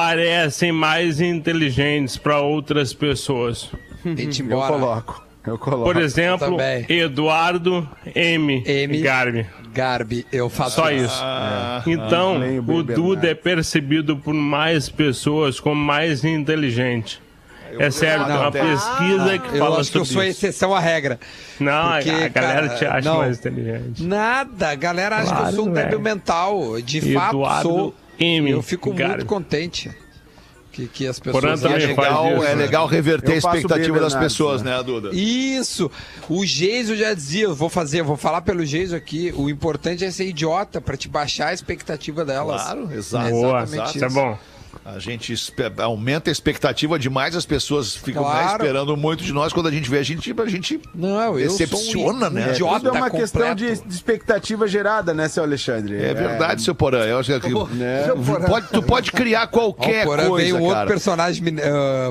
[0.01, 3.71] parecem mais inteligentes para outras pessoas.
[4.05, 5.25] Eu coloco.
[5.47, 5.85] Eu coloco.
[5.85, 6.59] Por exemplo.
[6.87, 8.63] Eduardo M.
[8.67, 9.01] M.
[9.01, 9.47] Garbi.
[9.73, 11.23] Garbi, eu faço Só isso.
[11.87, 12.83] Então, nem o.
[12.83, 17.23] Duda é percebido por mais pessoas como mais inteligente.
[17.79, 20.27] É sério, tem uma até- pesquisa que Eu fala acho que eu sobre sou a
[20.27, 20.47] isso.
[20.47, 21.19] exceção à regra.
[21.61, 23.19] Não, Porque, a galera cara, te acha não.
[23.19, 24.03] mais inteligente.
[24.03, 26.81] Nada, a galera acha que eu Claro, sou um débil mental.
[26.81, 27.95] De fato, Eduardo sou.
[28.19, 28.51] M.
[28.51, 29.17] Eu fico Garbi.
[29.17, 29.91] muito contente
[30.77, 32.55] que, que as pessoas é legal, isso, é né?
[32.55, 34.77] legal reverter a expectativa das pessoas, né?
[34.77, 35.11] né, Duda?
[35.15, 35.91] Isso!
[36.29, 39.33] O Geiso já dizia, vou fazer, vou falar pelo Geiso aqui.
[39.35, 42.63] O importante é ser idiota pra te baixar a expectativa delas.
[42.63, 43.27] Claro, exato.
[43.27, 44.39] É Boa, exatamente isso é bom.
[44.85, 45.35] A gente
[45.79, 48.63] aumenta a expectativa demais, as pessoas ficam né, Claro.
[48.65, 49.53] esperando muito de nós.
[49.53, 52.51] Quando a gente vê, a gente, a gente Não, eu decepciona, sou um né?
[52.53, 53.89] idiota Tudo é uma questão de, completo.
[53.89, 55.97] de expectativa gerada, né, seu Alexandre?
[56.03, 57.05] É verdade, seu Porã.
[57.05, 58.09] Eu acho que né?
[58.47, 60.87] pode, tu pode criar qualquer porém, coisa, veio um outro cara.
[60.89, 61.43] personagem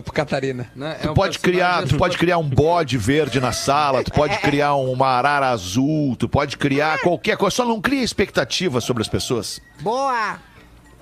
[0.04, 0.70] pro Catarina.
[0.76, 0.98] Né?
[1.00, 4.38] É Tu um pode criar, tu pode criar um bode verde na sala, tu pode
[4.42, 9.08] criar uma arara azul, tu pode criar qualquer coisa, só não cria expectativa sobre as
[9.08, 10.38] pessoas, Boa!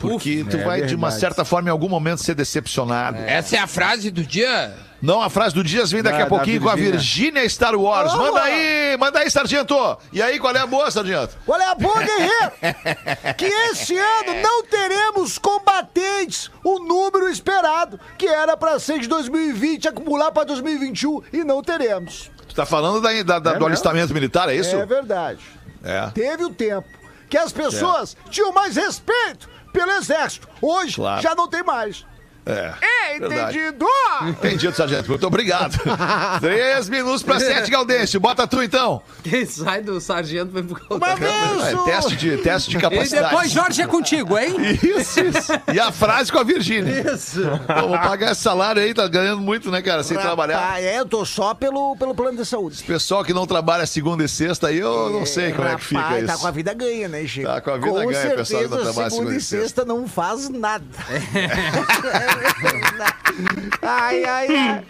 [0.09, 1.19] Porque tu é vai de uma verdade.
[1.21, 3.17] certa forma em algum momento ser decepcionado.
[3.17, 4.73] Essa é a frase do dia?
[5.01, 7.47] Não, a frase do Dias vem daqui Da- a pouquinho com a Virgínia.
[7.49, 8.13] Star Wars.
[8.13, 8.17] Oh!
[8.19, 9.75] Manda aí, manda aí, sargento.
[10.13, 11.37] E aí, qual é a boa, sargento?
[11.45, 12.51] Qual é a boa, guerreiro?
[13.37, 19.89] que esse ano não teremos combatentes o número esperado, que era pra ser de 2020,
[19.89, 22.31] acumular pra 2021, e não teremos.
[22.47, 23.65] Tu tá falando da, da- da- do mesmo?
[23.67, 24.73] alistamento militar, é isso?
[24.75, 25.39] É verdade.
[25.83, 26.07] É.
[26.13, 26.87] Teve o tempo
[27.29, 30.47] que as pessoas tinham mais respeito pelo exército.
[30.61, 31.21] Hoje Claro.
[31.21, 32.05] já não tem mais.
[32.45, 32.73] É.
[32.81, 33.57] É, Verdade.
[33.57, 33.85] entendido?
[34.27, 35.09] Entendido, sargento.
[35.09, 35.77] Muito obrigado.
[36.41, 38.19] Três minutos pra sete, Gaudêncio.
[38.19, 39.01] Bota tu, então.
[39.23, 41.63] Quem sai do sargento vai pro vez!
[41.63, 43.29] É, teste, de, teste de E capacidade.
[43.29, 44.55] depois, Jorge, é contigo, hein?
[44.81, 45.51] Isso, isso.
[45.73, 47.13] E a frase com a Virgínia.
[47.13, 47.41] Isso.
[47.67, 50.03] Pô, vou pagar esse salário aí, tá ganhando muito, né, cara?
[50.03, 50.59] Sem trabalhar.
[50.59, 52.83] Rapaz, é, eu tô só pelo, pelo plano de saúde.
[52.83, 56.01] Pessoal que não trabalha segunda e sexta aí, eu não sei como é que fica
[56.01, 56.33] Rapaz, isso.
[56.33, 57.47] Tá com a vida ganha, né, Chico?
[57.47, 59.41] Tá com a vida com ganha, certeza, pessoal que não trabalha segunda segunda e e
[59.41, 59.61] sexta.
[59.63, 60.83] sexta não faz nada.
[63.81, 64.85] ai, ai, ai.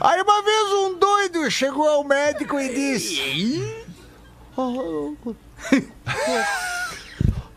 [0.00, 3.84] Aí uma vez um doido chegou ao médico e disse...
[4.56, 5.14] "Oh,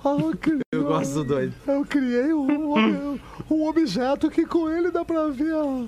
[0.04, 1.54] oh, eu criei- Eu gosto do doido.
[1.68, 3.20] eu criei um, um-
[3.50, 5.86] um objeto que com ele dá pra ver a,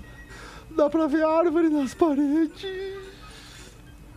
[0.75, 2.65] dá pra ver árvore nas paredes.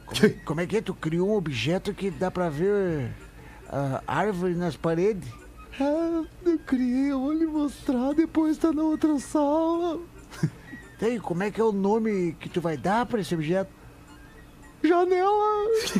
[0.06, 0.80] Como, como é que é?
[0.80, 3.10] Tu criou um objeto que dá pra ver
[3.70, 5.28] a árvore nas paredes?
[5.80, 10.00] É, eu criei, eu vou lhe mostrar, depois tá na outra sala.
[10.98, 13.77] Tem, como é que é o nome que tu vai dar pra esse objeto?
[14.82, 15.68] Janela!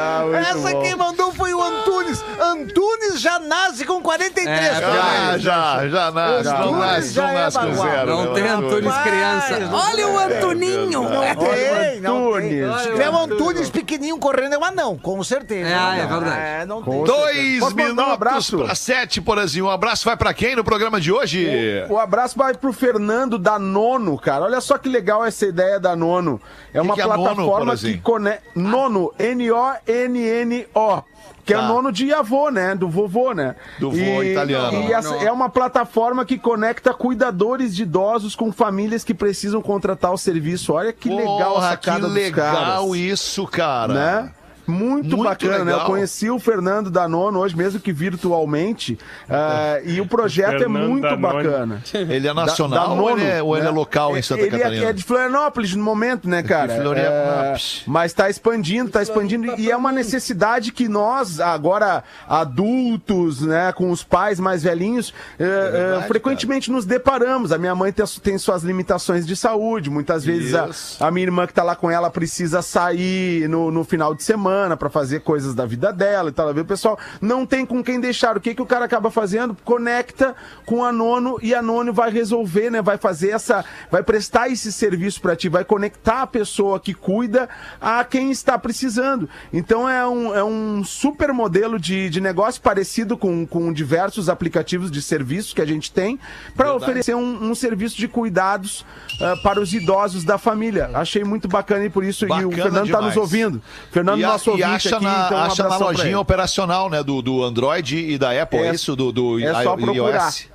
[0.00, 2.24] Ah, Essa quem mandou foi o o Antunes.
[2.40, 4.48] Antunes já nasce com 43.
[4.48, 4.80] É.
[4.80, 6.44] Já, já, já nasce.
[6.44, 8.10] Não Antunes nasce, já não é nasce com zero.
[8.10, 8.84] Não né, tem Antunes?
[8.84, 9.70] Mas- criança.
[9.72, 10.18] Olha o!
[10.18, 12.60] Não tem, não tem.
[12.60, 12.82] Antunes.
[12.82, 15.68] Se tiver um Antunes pequenininho correndo, é um anão, com certeza.
[15.68, 16.40] É, é verdade.
[16.40, 17.04] É, não tem.
[17.04, 18.58] Dois um minutos abraço?
[18.58, 19.66] para sete, Porazinho.
[19.66, 21.48] Um abraço vai pra quem no programa de hoje?
[21.88, 24.44] O abraço vai pro Fernando da Nono, cara.
[24.44, 26.40] Olha só que legal essa ideia da Nono.
[26.72, 27.94] É uma que é Nono, plataforma Porazinho?
[27.96, 28.48] que conecta.
[28.54, 31.02] Nono, N-O-N-N-O.
[31.44, 31.66] Que é Tá.
[31.66, 32.74] nono de avô, né?
[32.74, 33.56] Do vovô, né?
[33.80, 34.82] Do vô italiano.
[34.82, 40.12] E essa é uma plataforma que conecta cuidadores de idosos com famílias que precisam contratar
[40.12, 40.74] o serviço.
[40.74, 42.96] Olha que legal Porra, a sacada que dos legal caras.
[42.96, 43.94] isso, cara.
[43.94, 44.30] né?
[44.68, 45.72] Muito, Muito bacana, né?
[45.72, 45.86] Eu legal.
[45.86, 48.98] conheci o Fernando Danono hoje, mesmo que virtualmente,
[49.28, 51.20] ah, e o projeto é Fernando muito Danone.
[51.22, 51.82] bacana.
[51.94, 53.74] Ele é nacional ou, ele é, ou ele é né?
[53.74, 54.84] local em Santa ele é- Catarina?
[54.84, 56.74] É, de Florianópolis no momento, né, cara?
[56.82, 57.82] Florianópolis.
[57.86, 59.58] É, mas está expandindo, está expandindo.
[59.58, 65.44] E é uma necessidade que nós, agora adultos, né, com os pais mais velhinhos, é,
[65.44, 67.52] é, verdade, frequentemente nos deparamos.
[67.52, 69.88] A minha mãe tem, tem suas limitações de saúde.
[69.88, 73.82] Muitas vezes a, a minha irmã que tá lá com ela precisa sair no, no
[73.82, 76.50] final de semana para fazer coisas da vida dela e tal.
[76.50, 78.36] O pessoal não tem com quem deixar.
[78.36, 79.56] O que, que o cara acaba fazendo?
[79.64, 80.34] Conecta
[80.66, 82.82] com a Nono e a Nono vai resolver, né?
[82.82, 83.64] Vai fazer essa.
[83.90, 87.48] Vai prestar esse serviço para ti, vai conectar a pessoa que cuida
[87.80, 89.28] a quem está precisando.
[89.52, 94.90] Então é um, é um super modelo de, de negócio parecido com, com diversos aplicativos
[94.90, 96.18] de serviços que a gente tem
[96.56, 98.84] para oferecer um, um serviço de cuidados
[99.20, 100.90] ah, para os idosos da família.
[100.94, 103.62] Achei muito bacana e por isso e o Bacana Fernando está nos ouvindo.
[103.90, 107.02] Fernando, a- nosso e ouvinte acha aqui, na, então um acha na lojinha operacional, né?
[107.02, 108.94] Do, do Android e da Apple, é, É- isso?
[108.96, 110.26] Do, do é só procurar.
[110.26, 110.46] iOS.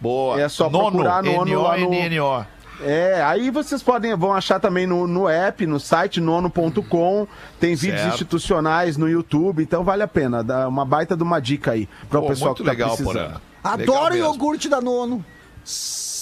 [0.00, 0.40] Boa.
[0.40, 2.46] É só procurar Nono lá no-.
[2.84, 7.28] É, aí vocês podem, vão achar também no, no app, no site nono.com,
[7.60, 8.14] tem vídeos Certo.
[8.14, 12.18] institucionais no YouTube, então vale a pena, dá uma baita de uma dica aí para
[12.18, 13.12] o pessoal muito que tá legal, precisando.
[13.14, 13.40] Porã.
[13.62, 15.24] Adoro Legal iogurte da Nono.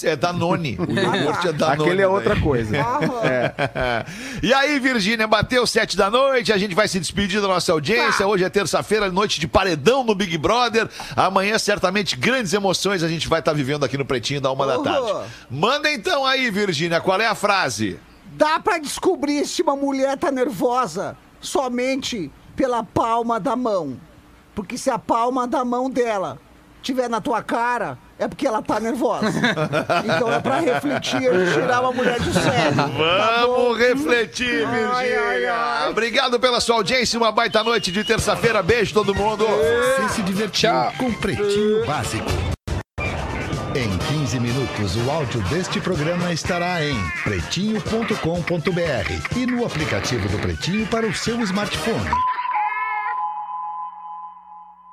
[0.04, 0.76] É Danone.
[0.78, 1.82] O iogurte é Danone.
[1.82, 2.42] Aquele é outra daí.
[2.42, 2.76] coisa.
[4.42, 8.26] e aí, Virgínia, bateu sete da noite, a gente vai se despedir da nossa audiência.
[8.26, 10.88] Hoje é terça-feira, noite de paredão no Big Brother.
[11.16, 14.78] Amanhã, certamente, grandes emoções a gente vai estar vivendo aqui no Pretinho da uma da
[14.78, 15.30] tarde.
[15.50, 17.98] Manda então aí, Virgínia, qual é a frase?
[18.32, 23.98] Dá pra descobrir se uma mulher tá nervosa somente pela palma da mão.
[24.54, 26.38] Porque se a palma da mão dela
[26.82, 29.26] tiver na tua cara, é porque ela tá nervosa.
[30.04, 32.76] então é pra refletir e tirar uma mulher de sério.
[32.76, 33.46] Tá?
[33.46, 35.88] Vamos refletir, Virgínia.
[35.88, 37.18] Obrigado pela sua audiência.
[37.18, 38.62] Uma baita noite de terça-feira.
[38.62, 39.46] Beijo, todo mundo.
[39.46, 42.30] Você se divertiu com Pretinho Básico.
[43.74, 50.86] Em 15 minutos, o áudio deste programa estará em pretinho.com.br e no aplicativo do Pretinho
[50.88, 52.10] para o seu smartphone.